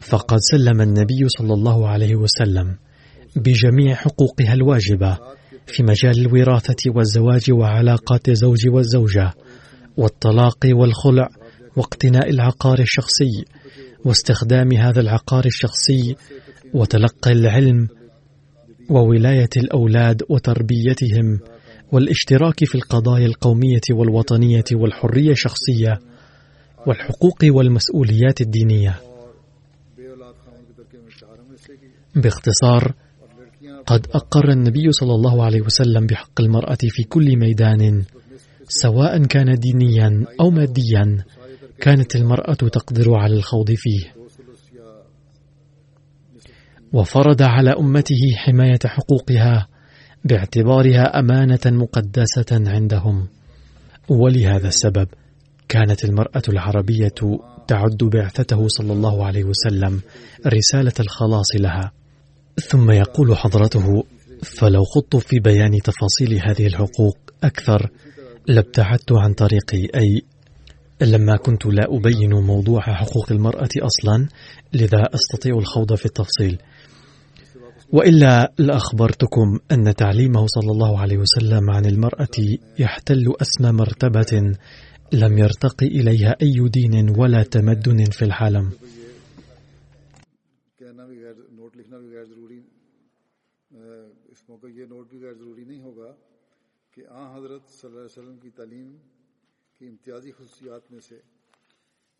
فقد 0.00 0.38
سلم 0.38 0.80
النبي 0.80 1.28
صلى 1.28 1.54
الله 1.54 1.88
عليه 1.88 2.16
وسلم 2.16 2.78
بجميع 3.36 3.94
حقوقها 3.94 4.54
الواجبة 4.54 5.18
في 5.66 5.82
مجال 5.82 6.26
الوراثة 6.26 6.90
والزواج 6.90 7.52
وعلاقات 7.52 8.28
الزوج 8.28 8.68
والزوجة 8.68 9.32
والطلاق 9.96 10.58
والخلع 10.64 11.28
واقتناء 11.76 12.30
العقار 12.30 12.78
الشخصي 12.78 13.44
واستخدام 14.04 14.72
هذا 14.72 15.00
العقار 15.00 15.44
الشخصي 15.44 16.16
وتلقي 16.74 17.32
العلم 17.32 17.88
وولاية 18.90 19.48
الأولاد 19.56 20.22
وتربيتهم 20.28 21.40
والاشتراك 21.92 22.64
في 22.64 22.74
القضايا 22.74 23.26
القومية 23.26 23.80
والوطنية 23.90 24.64
والحرية 24.72 25.30
الشخصية 25.30 25.98
والحقوق 26.86 27.38
والمسؤوليات 27.44 28.40
الدينية. 28.40 29.00
باختصار 32.16 32.92
قد 33.86 34.06
أقر 34.14 34.50
النبي 34.50 34.92
صلى 34.92 35.14
الله 35.14 35.44
عليه 35.44 35.60
وسلم 35.60 36.06
بحق 36.06 36.40
المرأة 36.40 36.78
في 36.80 37.02
كل 37.02 37.36
ميدان 37.36 38.04
سواء 38.68 39.24
كان 39.24 39.54
دينيا 39.54 40.24
أو 40.40 40.50
ماديا 40.50 41.24
كانت 41.80 42.16
المرأة 42.16 42.54
تقدر 42.54 43.14
على 43.14 43.34
الخوض 43.34 43.70
فيه. 43.70 44.23
وفرض 46.94 47.42
على 47.42 47.70
أمته 47.70 48.36
حماية 48.36 48.78
حقوقها 48.84 49.68
باعتبارها 50.24 51.18
أمانة 51.18 51.60
مقدسة 51.66 52.46
عندهم. 52.52 53.28
ولهذا 54.08 54.68
السبب 54.68 55.08
كانت 55.68 56.04
المرأة 56.04 56.42
العربية 56.48 57.14
تعد 57.68 57.98
بعثته 57.98 58.68
صلى 58.68 58.92
الله 58.92 59.26
عليه 59.26 59.44
وسلم 59.44 60.00
رسالة 60.46 60.92
الخلاص 61.00 61.46
لها. 61.60 61.92
ثم 62.68 62.90
يقول 62.90 63.36
حضرته 63.36 64.04
فلو 64.42 64.84
خضت 64.84 65.16
في 65.16 65.38
بيان 65.38 65.78
تفاصيل 65.84 66.40
هذه 66.48 66.66
الحقوق 66.66 67.18
أكثر 67.44 67.90
لابتعدت 68.48 69.12
عن 69.12 69.32
طريقي. 69.32 69.88
أي 70.00 70.22
لما 71.00 71.36
كنت 71.36 71.66
لا 71.66 71.86
أبين 71.88 72.34
موضوع 72.34 72.80
حقوق 72.80 73.32
المرأة 73.32 73.68
أصلا 73.78 74.28
لذا 74.72 75.08
أستطيع 75.14 75.58
الخوض 75.58 75.94
في 75.94 76.06
التفصيل. 76.06 76.58
وإلا 77.94 78.52
لأخبرتكم 78.58 79.58
أن 79.72 79.94
تعليمه 79.94 80.46
صلى 80.46 80.70
الله 80.72 81.00
عليه 81.00 81.18
وسلم 81.18 81.70
عن 81.70 81.86
المرأة 81.86 82.36
يحتل 82.78 83.24
أسمى 83.42 83.72
مرتبة 83.72 84.56
لم 85.12 85.38
يرتقي 85.38 85.86
إليها 85.86 86.36
أي 86.42 86.68
دين 86.68 87.18
ولا 87.18 87.42
تمدن 87.42 88.04
في 88.10 88.24
العالم. 88.24 88.70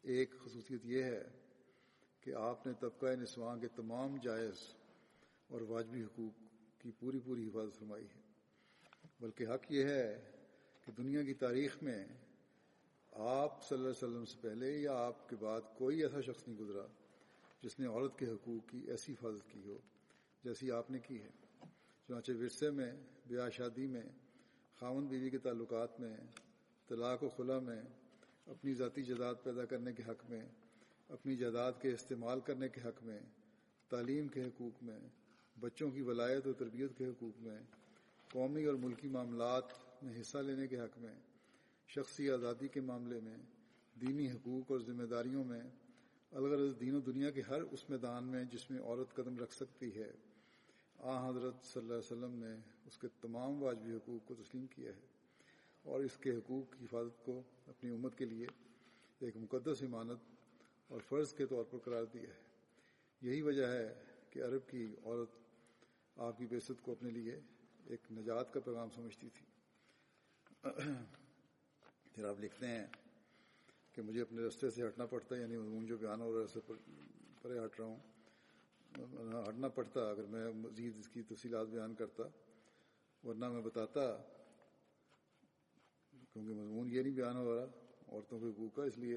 ایک 0.03 0.35
خصوصیت 0.45 0.81
یہ 0.85 1.03
ہے 1.03 1.23
کہ 2.21 2.35
آپ 2.35 2.67
نے 2.67 2.73
طبقہ 2.81 3.07
نسواں 3.07 3.57
کے 3.57 3.69
تمام 3.77 4.17
جائز 4.23 4.84
اور 5.55 5.63
واجبی 5.63 6.03
حقوق 6.03 6.33
کی 6.81 6.91
پوری 6.91 7.21
پوری 7.21 7.49
حفاظت 7.49 7.79
فرمائی 7.79 8.05
ہے۔ 8.05 8.21
بلکہ 9.21 9.47
حق 9.47 9.73
یہ 9.73 9.85
ہے 9.85 10.31
کہ 10.81 10.93
دنیا 10.93 11.23
کی 11.23 11.35
تاریخ 11.35 11.83
میں 11.83 12.05
آپ 13.13 13.69
صلی 13.69 13.79
اللہ 13.79 13.91
علیہ 13.91 14.09
وسلم 14.09 14.25
سے 14.25 14.39
پہلے 14.41 14.79
یا 14.79 14.93
آپ 14.93 15.29
کے 15.29 15.37
بعد 15.37 15.61
کوئی 15.79 16.03
ایسا 16.03 16.21
شخص 16.21 16.49
نہیں 16.49 16.59
گزرا 16.59 16.87
جس 17.63 17.81
نے 17.81 17.87
عورت 17.87 18.19
کے 18.19 18.27
حقوق 18.27 18.71
کی 18.71 18.79
ایسی 18.79 19.13
حفاظت 19.13 19.51
کی 19.51 19.61
ہو 19.67 19.79
جیسی 20.45 20.71
آپ 20.71 20.91
نے 20.91 20.99
کی 20.99 21.23
ہے۔ 21.23 21.31
چنانچہ 22.07 22.33
ورثے 22.33 22.71
میں، 22.71 22.93
بیاہ 23.27 23.49
شادی 23.49 23.87
میں 23.87 24.03
خاون 24.75 25.07
بیوی 25.07 25.31
کے 25.31 25.39
تعلقات 25.39 26.01
میں، 26.01 26.17
طلاق 26.89 27.23
و 27.23 27.29
خلا 27.29 27.59
میں، 27.59 27.83
اپنی 28.47 28.75
ذاتی 28.75 29.03
جائیداد 29.03 29.35
پیدا 29.45 29.65
کرنے 29.65 29.93
کے 29.93 30.03
حق 30.03 30.31
میں، 30.31 30.43
اپنی 31.09 31.37
جائیداد 31.37 31.73
کے 31.81 31.89
استعمال 31.89 32.41
کرنے 32.41 32.69
کے 32.69 32.81
حق 32.81 33.03
میں، 33.03 33.21
تعلیم 33.89 34.29
کے 34.29 34.45
حقوق 34.45 34.83
میں 34.83 34.99
بچوں 35.61 35.91
کی 35.91 36.01
ولایت 36.01 36.47
و 36.47 36.53
تربیت 36.53 36.99
کے 36.99 37.07
حقوق 37.07 37.43
میں، 37.43 37.59
قومی 38.33 38.65
اور 38.65 38.75
ملکی 38.75 39.09
معاملات 39.09 39.65
میں 40.03 40.21
حصہ 40.21 40.39
لینے 40.39 40.67
کے 40.67 40.81
حق 40.81 40.99
میں، 40.99 41.15
شخصی 41.89 42.31
آزادی 42.31 42.69
کے 42.69 42.81
معاملے 42.81 43.21
میں، 43.21 43.37
دینی 44.01 44.31
حقوق 44.31 44.71
اور 44.71 44.81
ذمہ 44.81 45.03
داریوں 45.03 45.45
میں، 45.45 45.61
الغرض 46.33 46.81
دین 46.81 46.95
و 46.95 47.01
دنیا 47.01 47.31
کے 47.31 47.43
ہر 47.49 47.63
اس 47.63 47.91
میدان 47.91 48.25
میں 48.25 48.45
جس 48.45 48.71
میں 48.71 48.81
عورت 48.81 49.15
قدم 49.15 49.39
رکھ 49.39 49.55
سکتی 49.55 49.95
ہے۔ 49.97 50.13
آ، 50.99 51.29
حضرت 51.29 51.55
صلی 51.65 51.83
اللہ 51.83 51.95
علیہ 51.95 52.13
وسلم 52.13 52.45
نے 52.45 52.57
اس 52.87 52.99
کے 52.99 53.09
تمام 53.21 53.63
واجبی 53.63 53.93
حقوق 53.93 54.29
کو 54.29 54.35
تسلیم 54.35 54.67
کیا 54.67 54.91
ہے 54.91 55.07
اور 55.83 56.01
اس 56.01 56.17
کے 56.17 56.31
حقوق 56.31 56.79
کی 56.79 56.85
حفاظت 56.85 57.25
کو 57.25 57.43
اپنی 57.67 57.91
امت 57.91 58.19
کے 58.19 58.25
لیے 58.25 58.47
ایک 59.19 59.37
مقدس 59.37 59.83
امانت 59.83 60.19
اور 60.89 61.01
فرض 61.09 61.33
کے 61.33 61.47
طور 61.47 61.65
پر 61.71 61.79
قرار 61.79 62.05
دیا 62.05 62.23
ہے۔ 62.23 62.43
یہی 63.23 63.43
وجہ 63.43 63.67
ہے 63.67 63.95
کہ 64.31 64.45
عرب 64.45 64.71
کی 64.71 64.95
عورت 65.05 65.44
آپ 66.17 66.39
کی 66.39 66.47
بعثت 66.47 66.71
کو 66.83 66.93
اپنے 66.93 67.11
لیے 67.11 67.41
ایک 67.87 68.13
نجات 68.13 68.53
کا 68.53 68.61
پیغام 68.61 68.91
سمجھتی 68.91 69.29
تھی۔ 69.29 69.47
پھر 72.13 72.25
آپ 72.25 72.41
لکھتے 72.41 72.67
ہیں 72.67 72.87
کہ 73.93 74.03
مجھے 74.03 74.21
اپنے 74.23 74.43
رستے 74.43 74.71
سے 74.71 74.87
ہٹنا 74.87 75.07
پڑتا 75.07 75.37
ہے 75.37 75.41
یعنی 75.41 75.57
مضمون 75.57 75.87
جو 75.87 75.97
بیان 75.99 76.21
ہو 76.21 76.33
رہا 76.35 76.45
ہے 76.57 76.73
پرے 77.43 77.59
ہٹ 77.65 77.81
رہا 77.81 77.87
ہوں۔ 77.87 77.99
ہٹنا 79.49 79.69
پڑتا 79.69 80.01
اگر 80.11 80.27
میں 80.27 80.53
مزید 80.53 80.99
اس 80.99 81.09
کی 81.09 81.23
تفصیلات 81.23 81.67
بیان 81.67 81.95
کرتا، 81.95 82.23
ورنہ 83.25 83.49
میں 83.49 83.63
بتاتا 83.63 84.01
کیونکہ 86.33 86.53
مضمون 86.53 86.91
یہ 86.91 87.03
نہیں 87.03 87.15
بیان 87.15 87.37
ہو 87.37 87.55
رہا، 87.55 87.65
عورتوں 88.09 88.39
کے 88.41 88.47
حقوق 88.47 88.77
کا 88.77 88.85
اس 88.85 88.99
لیے 88.99 89.17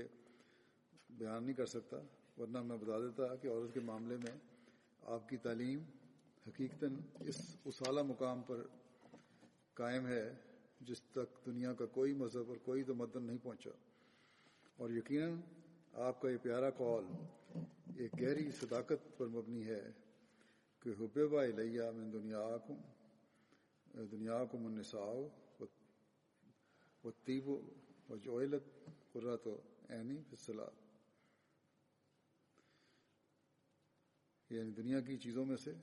بیان 1.09 1.43
نہیں 1.43 1.55
کر 1.55 1.65
سکتا، 1.65 1.97
ورنہ 2.37 2.61
میں 2.61 2.77
بتا 2.77 2.99
دیتا 2.99 3.35
کہ 3.35 3.47
عورت 3.47 3.73
کے 3.73 3.79
معاملے 3.79 4.17
میں 4.17 4.35
آپ 5.01 5.29
کی 5.29 5.37
تعلیم 5.37 5.83
حقیقتاً 6.47 6.95
اس 7.19 7.39
اس 7.65 7.81
اعلیٰ 7.87 8.03
مقام 8.03 8.41
پر 8.41 8.61
قائم 9.73 10.07
ہے 10.07 10.23
جس 10.79 11.01
تک 11.11 11.45
دنیا 11.45 11.73
کا 11.73 11.85
کوئی 11.85 12.13
مذہب 12.13 12.49
اور 12.49 12.57
کوئی 12.57 12.83
تمدن 12.83 13.23
نہیں 13.23 13.37
پہنچا۔ 13.43 13.69
اور 14.75 14.89
یقیناً 14.89 15.39
آپ 15.93 16.21
کا 16.21 16.29
یہ 16.29 16.37
پیارا 16.37 16.69
قول 16.69 17.05
ایک 17.95 18.21
گہری 18.21 18.51
صداقت 18.51 19.17
پر 19.17 19.27
مبنی 19.27 19.65
ہے 19.67 19.81
کہ 20.79 20.89
حبب 20.89 21.45
إلي 21.45 21.91
من 21.91 22.11
دنياكم 22.11 22.73
دنیا 24.11 24.43
کو 24.45 24.57
منساؤ 24.57 25.27
و 27.03 27.11
تیب 27.23 27.47
و 27.47 28.17
جوہلت 28.23 28.63
قرۃ 29.13 29.47
و 29.47 29.55
عینی 29.89 30.21
فصلات 30.29 30.85
یعنی 34.49 34.71
دنیا 34.71 34.99
کی 35.01 35.17
چیزوں 35.17 35.45
میں 35.45 35.57
سے 35.57 35.73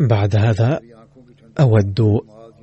بعد 0.00 0.36
هذا 0.36 0.80
أود 1.60 2.00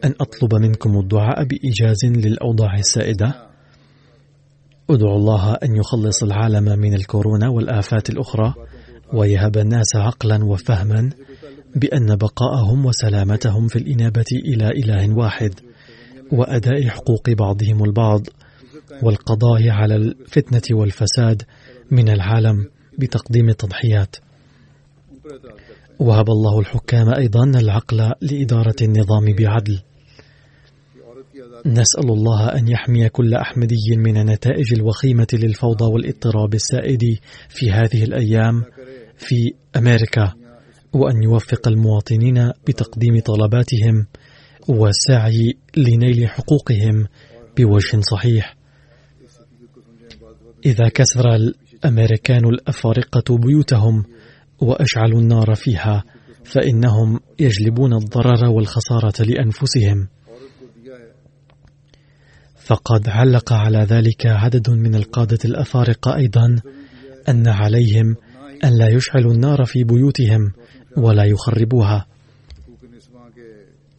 أن 0.04 0.14
أطلب 0.22 0.56
منكم 0.56 1.00
الدعاء 1.00 1.44
بإيجاز 1.44 2.06
للأوضاع 2.06 2.78
السائدة. 2.78 3.50
أدعو 4.90 5.16
الله 5.16 5.54
أن 5.54 5.76
يخلص 5.76 6.24
العالم 6.24 6.80
من 6.80 6.94
الكورونا 6.94 7.50
والآفات 7.50 8.10
الأخرى 8.10 8.54
ويهب 9.14 9.58
الناس 9.58 9.96
عقلا 9.96 10.46
وفهما 10.46 11.10
بأن 11.76 12.16
بقاءهم 12.16 12.86
وسلامتهم 12.86 13.68
في 13.68 13.76
الإنابة 13.76 14.26
إلى 14.46 14.68
إله 14.68 15.18
واحد 15.18 15.54
وأداء 16.32 16.88
حقوق 16.88 17.30
بعضهم 17.30 17.84
البعض 17.84 18.22
والقضاء 19.04 19.70
على 19.70 19.96
الفتنة 19.96 20.78
والفساد 20.78 21.44
من 21.92 22.10
العالم. 22.10 22.75
بتقديم 23.00 23.50
التضحيات. 23.50 24.16
وهب 26.00 26.30
الله 26.30 26.60
الحكام 26.60 27.14
أيضا 27.14 27.44
العقل 27.44 28.12
لإدارة 28.22 28.76
النظام 28.82 29.26
بعدل. 29.40 29.80
نسأل 31.66 32.10
الله 32.10 32.48
أن 32.48 32.68
يحمي 32.68 33.10
كل 33.10 33.34
أحمدي 33.34 33.98
من 33.98 34.18
النتائج 34.18 34.74
الوخيمة 34.74 35.28
للفوضى 35.34 35.86
والاضطراب 35.86 36.54
السائد 36.54 37.20
في 37.50 37.72
هذه 37.72 38.04
الأيام 38.04 38.64
في 39.18 39.54
أمريكا 39.76 40.34
وأن 40.94 41.24
يوفق 41.24 41.68
المواطنين 41.68 42.52
بتقديم 42.68 43.20
طلباتهم 43.20 44.08
والسعي 44.68 45.54
لنيل 45.78 46.30
حقوقهم 46.30 47.08
بوجه 47.58 48.02
صحيح. 48.02 48.56
إذا 50.66 50.90
كسر 50.90 51.24
الأمريكان 51.86 52.46
الأفارقة 52.46 53.38
بيوتهم 53.38 54.04
وأشعلوا 54.62 55.20
النار 55.20 55.56
فيها 55.56 56.04
فإنهم 56.44 57.20
يجلبون 57.40 57.94
الضرر 57.94 58.46
والخسارة 58.46 59.24
لأنفسهم. 59.24 60.08
فقد 62.66 63.10
علق 63.10 63.54
على 63.54 63.78
ذلك 63.78 64.26
عدد 64.26 64.70
من 64.70 64.96
القادة 64.96 65.38
الأفارقة 65.46 66.16
أيضا 66.16 66.56
أن 67.30 67.48
عليهم 67.48 68.16
أن 68.64 68.78
لا 68.78 68.90
يشعلوا 68.90 69.34
النار 69.34 69.66
في 69.66 69.84
بيوتهم 69.84 70.52
ولا 70.98 71.24
يخربوها. 71.24 72.06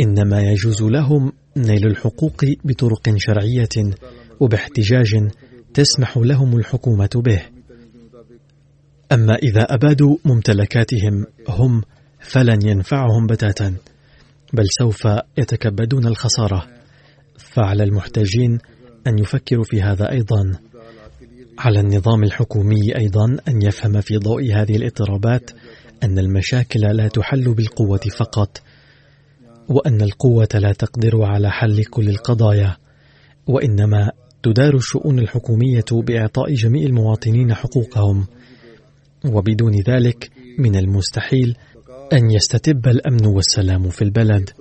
إنما 0.01 0.41
يجوز 0.43 0.83
لهم 0.83 1.33
نيل 1.57 1.87
الحقوق 1.87 2.45
بطرق 2.65 3.15
شرعية 3.17 3.95
وباحتجاج 4.41 5.29
تسمح 5.75 6.17
لهم 6.17 6.57
الحكومة 6.57 7.11
به. 7.15 7.56
أما 9.13 9.35
إذا 9.35 9.63
أبادوا 9.63 10.17
ممتلكاتهم 10.25 11.27
هم 11.49 11.83
فلن 12.21 12.69
ينفعهم 12.69 13.27
بتاتا 13.27 13.75
بل 14.53 14.65
سوف 14.79 15.09
يتكبدون 15.39 16.07
الخسارة. 16.07 16.67
فعلى 17.39 17.83
المحتاجين 17.85 18.59
أن 19.07 19.19
يفكروا 19.19 19.65
في 19.65 19.83
هذا 19.83 20.11
أيضا. 20.11 20.53
على 21.59 21.81
النظام 21.81 22.25
الحكومي 22.25 22.97
أيضا 22.97 23.37
أن 23.49 23.63
يفهم 23.63 24.01
في 24.01 24.17
ضوء 24.17 24.53
هذه 24.53 24.77
الاضطرابات 24.77 25.51
أن 26.03 26.19
المشاكل 26.19 26.81
لا 26.81 27.09
تحل 27.09 27.55
بالقوة 27.55 28.01
فقط 28.19 28.63
وأن 29.69 30.03
القوة 30.03 30.49
لا 30.55 30.73
تقدر 30.73 31.23
على 31.23 31.51
حل 31.51 31.85
كل 31.85 32.09
القضايا 32.09 32.77
وإنما 33.47 34.11
تدار 34.43 34.75
الشؤون 34.77 35.19
الحكومية 35.19 35.85
بإعطاء 35.93 36.55
جميع 36.55 36.87
المواطنين 36.87 37.55
حقوقهم. 37.55 38.27
وبدون 39.27 39.73
ذلك 39.91 40.39
من 40.59 40.77
المستحيل 40.77 41.53
أن 42.13 42.31
يستتب 42.31 42.81
الأمن 42.85 43.27
والسلام 43.35 43.91
في 43.91 44.05
البلد. 44.05 44.61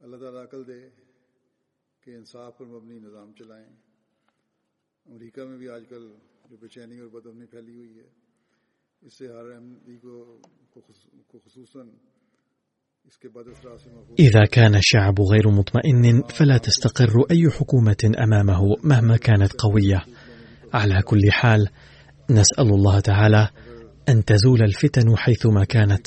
اللہ 0.00 0.16
تعالیٰ 0.16 0.42
عقل 0.42 0.66
دے 0.66 0.88
کہ 2.00 2.16
انصاف 2.16 2.58
پر 2.58 2.66
مبنی 2.66 2.98
نظام 2.98 3.32
چلائیں۔ 3.38 3.68
امریکہ 5.06 5.44
میں 5.44 5.58
بھی 5.58 5.68
آج 5.68 5.84
کل 5.88 6.14
جو 6.50 6.56
بے 6.56 6.68
چینی 6.68 6.98
اور 6.98 7.08
پھیلی 7.46 7.76
ہوئی 7.76 7.98
ہے۔ 7.98 8.23
إذا 14.18 14.44
كان 14.44 14.74
الشعب 14.74 15.20
غير 15.20 15.50
مطمئن 15.50 16.22
فلا 16.22 16.58
تستقر 16.58 17.24
أي 17.30 17.50
حكومة 17.50 18.12
أمامه 18.18 18.76
مهما 18.84 19.16
كانت 19.16 19.52
قوية. 19.52 20.04
على 20.74 21.02
كل 21.02 21.20
حال 21.30 21.68
نسأل 22.30 22.68
الله 22.68 23.00
تعالى 23.00 23.48
أن 24.08 24.24
تزول 24.24 24.62
الفتن 24.62 25.16
حيثما 25.16 25.64
كانت 25.64 26.06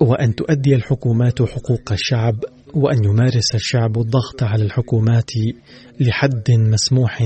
وأن 0.00 0.34
تؤدي 0.34 0.74
الحكومات 0.74 1.42
حقوق 1.42 1.92
الشعب 1.92 2.44
وأن 2.74 3.04
يمارس 3.04 3.54
الشعب 3.54 3.98
الضغط 3.98 4.42
على 4.42 4.64
الحكومات 4.64 5.30
لحد 6.00 6.50
مسموح 6.50 7.22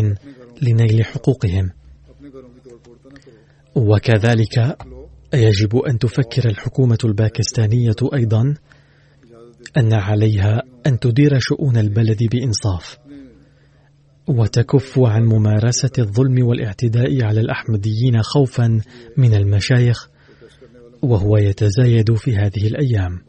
لنيل 0.62 1.04
حقوقهم. 1.04 1.70
وكذلك 3.76 4.76
يجب 5.34 5.76
أن 5.76 5.98
تفكر 5.98 6.48
الحكومة 6.48 6.98
الباكستانية 7.04 7.96
أيضا 8.14 8.54
أن 9.76 9.92
عليها 9.92 10.62
أن 10.86 10.98
تدير 10.98 11.38
شؤون 11.38 11.76
البلد 11.76 12.22
بإنصاف 12.22 12.98
وتكف 14.26 14.98
عن 14.98 15.24
ممارسة 15.24 15.90
الظلم 15.98 16.46
والاعتداء 16.46 17.24
على 17.24 17.40
الأحمديين 17.40 18.22
خوفا 18.22 18.80
من 19.16 19.34
المشايخ 19.34 20.08
وهو 21.02 21.36
يتزايد 21.36 22.14
في 22.14 22.36
هذه 22.36 22.66
الأيام. 22.66 23.20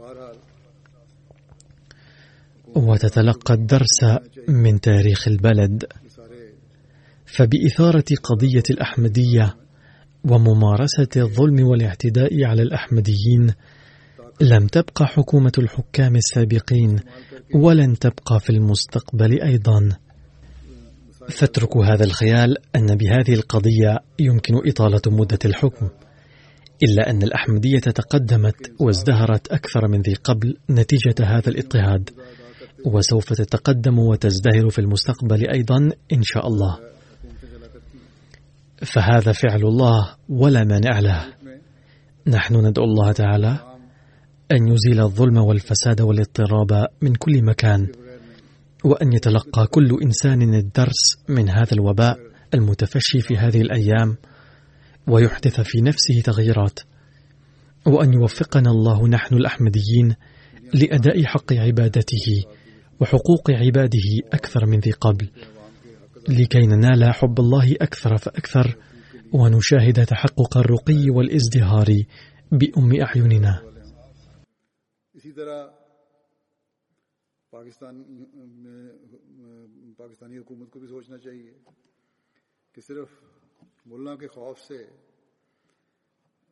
وتتلقى 2.76 3.54
الدرس 3.54 4.04
من 4.48 4.82
تاريخ 4.82 5.28
البلد. 5.28 5.86
فبإثارة 7.26 8.06
قضية 8.24 8.64
الأحمدية 8.70 9.56
وممارسة 10.24 11.08
الظلم 11.18 11.68
والاعتداء 11.68 12.44
على 12.44 12.62
الأحمديين 12.62 13.54
لم 14.42 14.68
تبقى 14.68 15.06
حكومة 15.08 15.52
الحكام 15.58 16.16
السابقين 16.16 17.00
ولن 17.56 18.00
تبقى 18.00 18.40
في 18.40 18.50
المستقبل 18.50 19.42
أيضا. 19.42 19.90
فاتركوا 21.30 21.86
هذا 21.86 22.04
الخيال 22.04 22.56
أن 22.76 22.96
بهذه 22.96 23.34
القضية 23.34 24.00
يمكن 24.20 24.54
إطالة 24.66 25.02
مدة 25.08 25.40
الحكم 25.46 25.90
إلا 26.84 27.10
أن 27.10 27.24
الأحمدية 27.24 27.80
تقدمت 27.80 28.56
وازدهرت 28.80 29.48
أكثر 29.48 29.88
من 29.88 30.02
ذي 30.02 30.14
قبل 30.14 30.58
نتيجة 30.70 31.16
هذا 31.24 31.50
الاضطهاد 31.50 32.10
وسوف 32.86 33.34
تتقدم 33.34 34.00
وتزدهر 34.00 34.70
في 34.70 34.80
المستقبل 34.80 35.50
أيضا 35.50 35.78
إن 36.14 36.24
شاء 36.24 36.48
الله. 36.48 36.97
فهذا 38.84 39.32
فعل 39.32 39.62
الله 39.64 40.16
ولا 40.30 40.64
مانع 40.64 41.00
له. 41.00 41.34
نحن 42.28 42.56
ندعو 42.56 42.86
الله 42.86 43.12
تعالى 43.12 43.60
أن 44.52 44.68
يزيل 44.68 45.02
الظلم 45.02 45.38
والفساد 45.38 46.02
والاضطراب 46.02 46.88
من 47.02 47.16
كل 47.16 47.44
مكان 47.44 47.88
وأن 48.84 49.14
يتلقى 49.14 49.68
كل 49.68 50.00
إنسان 50.04 50.54
الدرس 50.54 51.18
من 51.30 51.50
هذا 51.50 51.74
الوباء 51.74 52.18
المتفشي 52.54 53.22
في 53.22 53.38
هذه 53.38 53.62
الأيام 53.62 54.18
ويحدث 55.08 55.62
في 55.62 55.82
نفسه 55.82 56.22
تغييرات 56.22 56.80
وأن 57.86 58.14
يوفقنا 58.14 58.70
الله 58.72 59.08
نحن 59.08 59.36
الأحمديين 59.36 60.16
لأداء 60.74 61.24
حق 61.24 61.54
عبادته 61.54 62.44
وحقوق 63.00 63.52
عباده 63.52 64.10
أكثر 64.34 64.66
من 64.66 64.80
ذي 64.80 64.92
قبل. 64.92 65.30
لكي 66.30 66.68
ننال 66.68 67.04
حب 67.04 67.40
الله 67.40 67.74
أكثر 67.84 68.18
فأكثر 68.18 68.66
ونشاهد 69.34 70.06
تحقق 70.06 70.58
الرقي 70.58 71.10
والازدهار 71.10 71.88
بأم 72.52 72.92
أعيننا. 72.92 73.54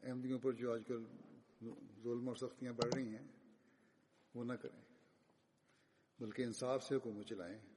احمدیوں 0.04 0.40
پر 0.40 0.52
جو 0.52 0.74
آج 0.74 0.82
کل 0.88 1.04
ظلم 2.04 2.28
اور 2.28 2.36
سختیاں 2.36 2.74
بڑھ 2.74 2.96
رہی 2.96 3.08
ہیں 3.08 3.28
وہ 4.36 4.44
نہ 4.44 4.54
کریں 4.54 4.82
بلکہ 6.20 6.42
انصاف 6.42 6.84
سے 6.84 6.96
حکومت 6.96 7.26
چلائیں۔ 7.26 7.75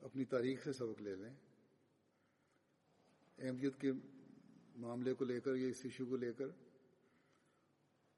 اپنی 0.00 0.24
تاریخ 0.24 0.64
سے 0.64 0.72
سبق 0.72 1.02
لے 1.02 1.16
لیں۔ 1.16 1.34
احمدیت 3.38 3.80
کے 3.80 3.92
معاملے 4.76 5.14
کو 5.14 5.24
لے 5.24 5.40
کر 5.40 5.54
یا 5.54 5.68
اس 5.68 5.80
ایشو 5.84 6.06
کو 6.06 6.16
لے 6.16 6.32
کر 6.32 6.46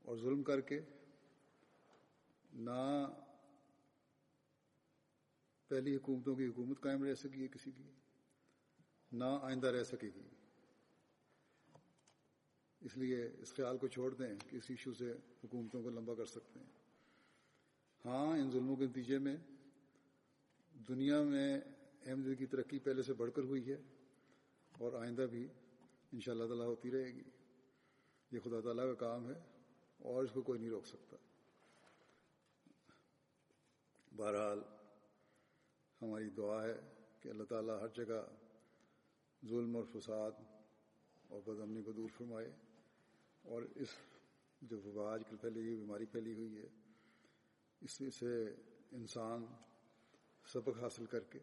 اور 0.02 0.16
ظلم 0.16 0.42
کر 0.42 0.60
کے 0.60 0.80
نہ 2.52 3.06
پہلی 5.68 5.96
حکومتوں 5.96 6.34
کی 6.34 6.46
حکومت 6.46 6.80
قائم 6.80 7.04
رہ 7.04 7.14
سکی 7.14 7.42
ہے 7.42 7.48
کسی 7.48 7.70
کی، 7.70 7.82
نہ 9.12 9.24
آئندہ 9.24 9.66
رہ 9.66 9.84
سکے 9.84 10.10
گی۔ 10.14 10.28
اس 12.80 12.96
لیے 12.96 13.30
اس 13.38 13.54
خیال 13.54 13.78
کو 13.78 13.88
چھوڑ 13.88 14.14
دیں 14.14 14.36
کہ 14.50 14.56
اس 14.56 14.64
ایشو 14.68 14.94
سے 14.94 15.12
حکومتوں 15.44 15.82
کو 15.82 15.90
لمبا 15.90 16.14
کر 16.14 16.26
سکتے 16.26 16.60
ہیں۔ 16.60 16.66
ہاں 18.04 18.38
ان 18.38 18.50
ظلموں 18.50 18.76
کے 18.76 18.86
نتیجے 18.86 19.18
میں 19.18 19.36
دنیا 20.88 21.22
میں 21.22 21.60
احمدیت 22.06 22.38
کی 22.38 22.46
ترقی 22.46 22.78
پہلے 22.78 23.02
سے 23.02 23.12
بڑھ 23.12 23.30
کر 23.34 23.42
ہوئی 23.42 23.70
ہے 23.70 23.76
اور 24.78 24.92
آئندہ 24.92 25.26
بھی 25.30 25.48
ان 26.12 26.20
شاء 26.20 26.32
اللہ 26.32 26.44
تعالیٰ 26.44 26.66
ہوتی 26.66 26.90
رہے 26.90 27.06
گی۔ 27.06 27.22
یہ 28.30 28.38
خدا 28.44 28.60
تعالیٰ 28.60 28.84
کا 28.84 28.94
کام 28.94 29.30
ہے 29.30 29.40
اور 29.98 30.24
اس 30.24 30.30
کو 30.32 30.42
کوئی 30.42 30.60
نہیں 30.60 30.70
روک 30.70 30.86
سکتا۔ 30.86 31.16
بہرحال 34.16 34.60
ہماری 36.02 36.30
دعا 36.30 36.64
ہے 36.64 36.80
کہ 37.20 37.28
اللہ 37.28 37.44
تعالیٰ 37.44 37.80
ہر 37.80 37.88
جگہ 37.88 38.22
ظلم 39.48 39.76
اور 39.76 39.84
فساد 39.92 40.30
اور 41.28 41.40
بدامنی 41.40 41.82
کو 41.82 41.92
دور 41.92 42.08
فرمائے 42.16 42.50
اور 43.42 43.62
اس 43.74 43.88
جو 44.60 44.80
وبا 44.84 45.12
آج 45.12 45.22
کل 45.30 45.36
پھیلی 45.36 45.60
ہوئی 45.60 45.76
بیماری 45.76 46.04
پھیلی 46.04 46.34
ہوئی 46.34 46.58
ہے، 46.58 46.66
اس 47.80 48.02
سے 48.14 48.54
انسان 48.92 49.46
سبق 50.46 50.82
حاصل 50.82 51.06
کر 51.06 51.20
کے 51.20 51.38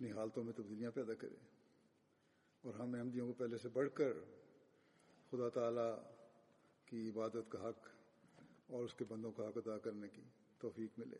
اپنی 0.00 0.10
حالتوں 0.12 0.44
میں 0.44 0.52
تبدیلیاں 0.52 0.90
پیدا 0.90 1.14
کرے 1.14 1.36
اور 2.64 2.74
ہم 2.74 2.94
احمدیوں 2.94 3.26
کو 3.26 3.32
پہلے 3.32 3.58
سے 3.58 3.68
بڑھ 3.68 3.88
کر 3.94 4.12
خدا 5.30 5.48
تعالیٰ 5.48 5.98
کی 6.84 7.10
عبادت 7.10 7.50
کا 7.50 7.68
حق 7.68 7.88
اور 8.66 8.84
اس 8.84 8.94
کے 8.94 9.04
بندوں 9.08 9.32
کا 9.32 9.48
حق 9.48 9.56
ادا 9.56 9.78
کرنے 9.78 10.08
کی 10.08 10.22
توفیق 10.58 10.98
ملے، 10.98 11.16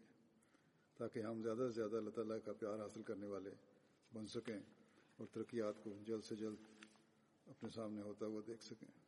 تاکہ 0.96 1.20
ہم 1.20 1.42
زیادہ 1.42 1.58
سے 1.58 1.70
زیادہ 1.70 1.96
اللہ 1.96 2.10
تعالیٰ 2.10 2.36
کا 2.44 2.52
پیار 2.52 2.78
حاصل 2.78 3.02
کرنے 3.02 3.26
والے 3.26 3.50
بن 4.12 4.26
سکیں 4.26 4.58
اور 5.16 5.26
ترقیات 5.32 5.84
کو 5.84 5.94
جلد 6.06 6.24
سے 6.24 6.36
جلد 6.36 6.56
اپنے 7.46 7.70
سامنے 7.70 8.02
ہوتا 8.02 8.26
ہوا 8.26 8.40
دیکھ 8.46 8.64
سکیں۔ 8.64 9.07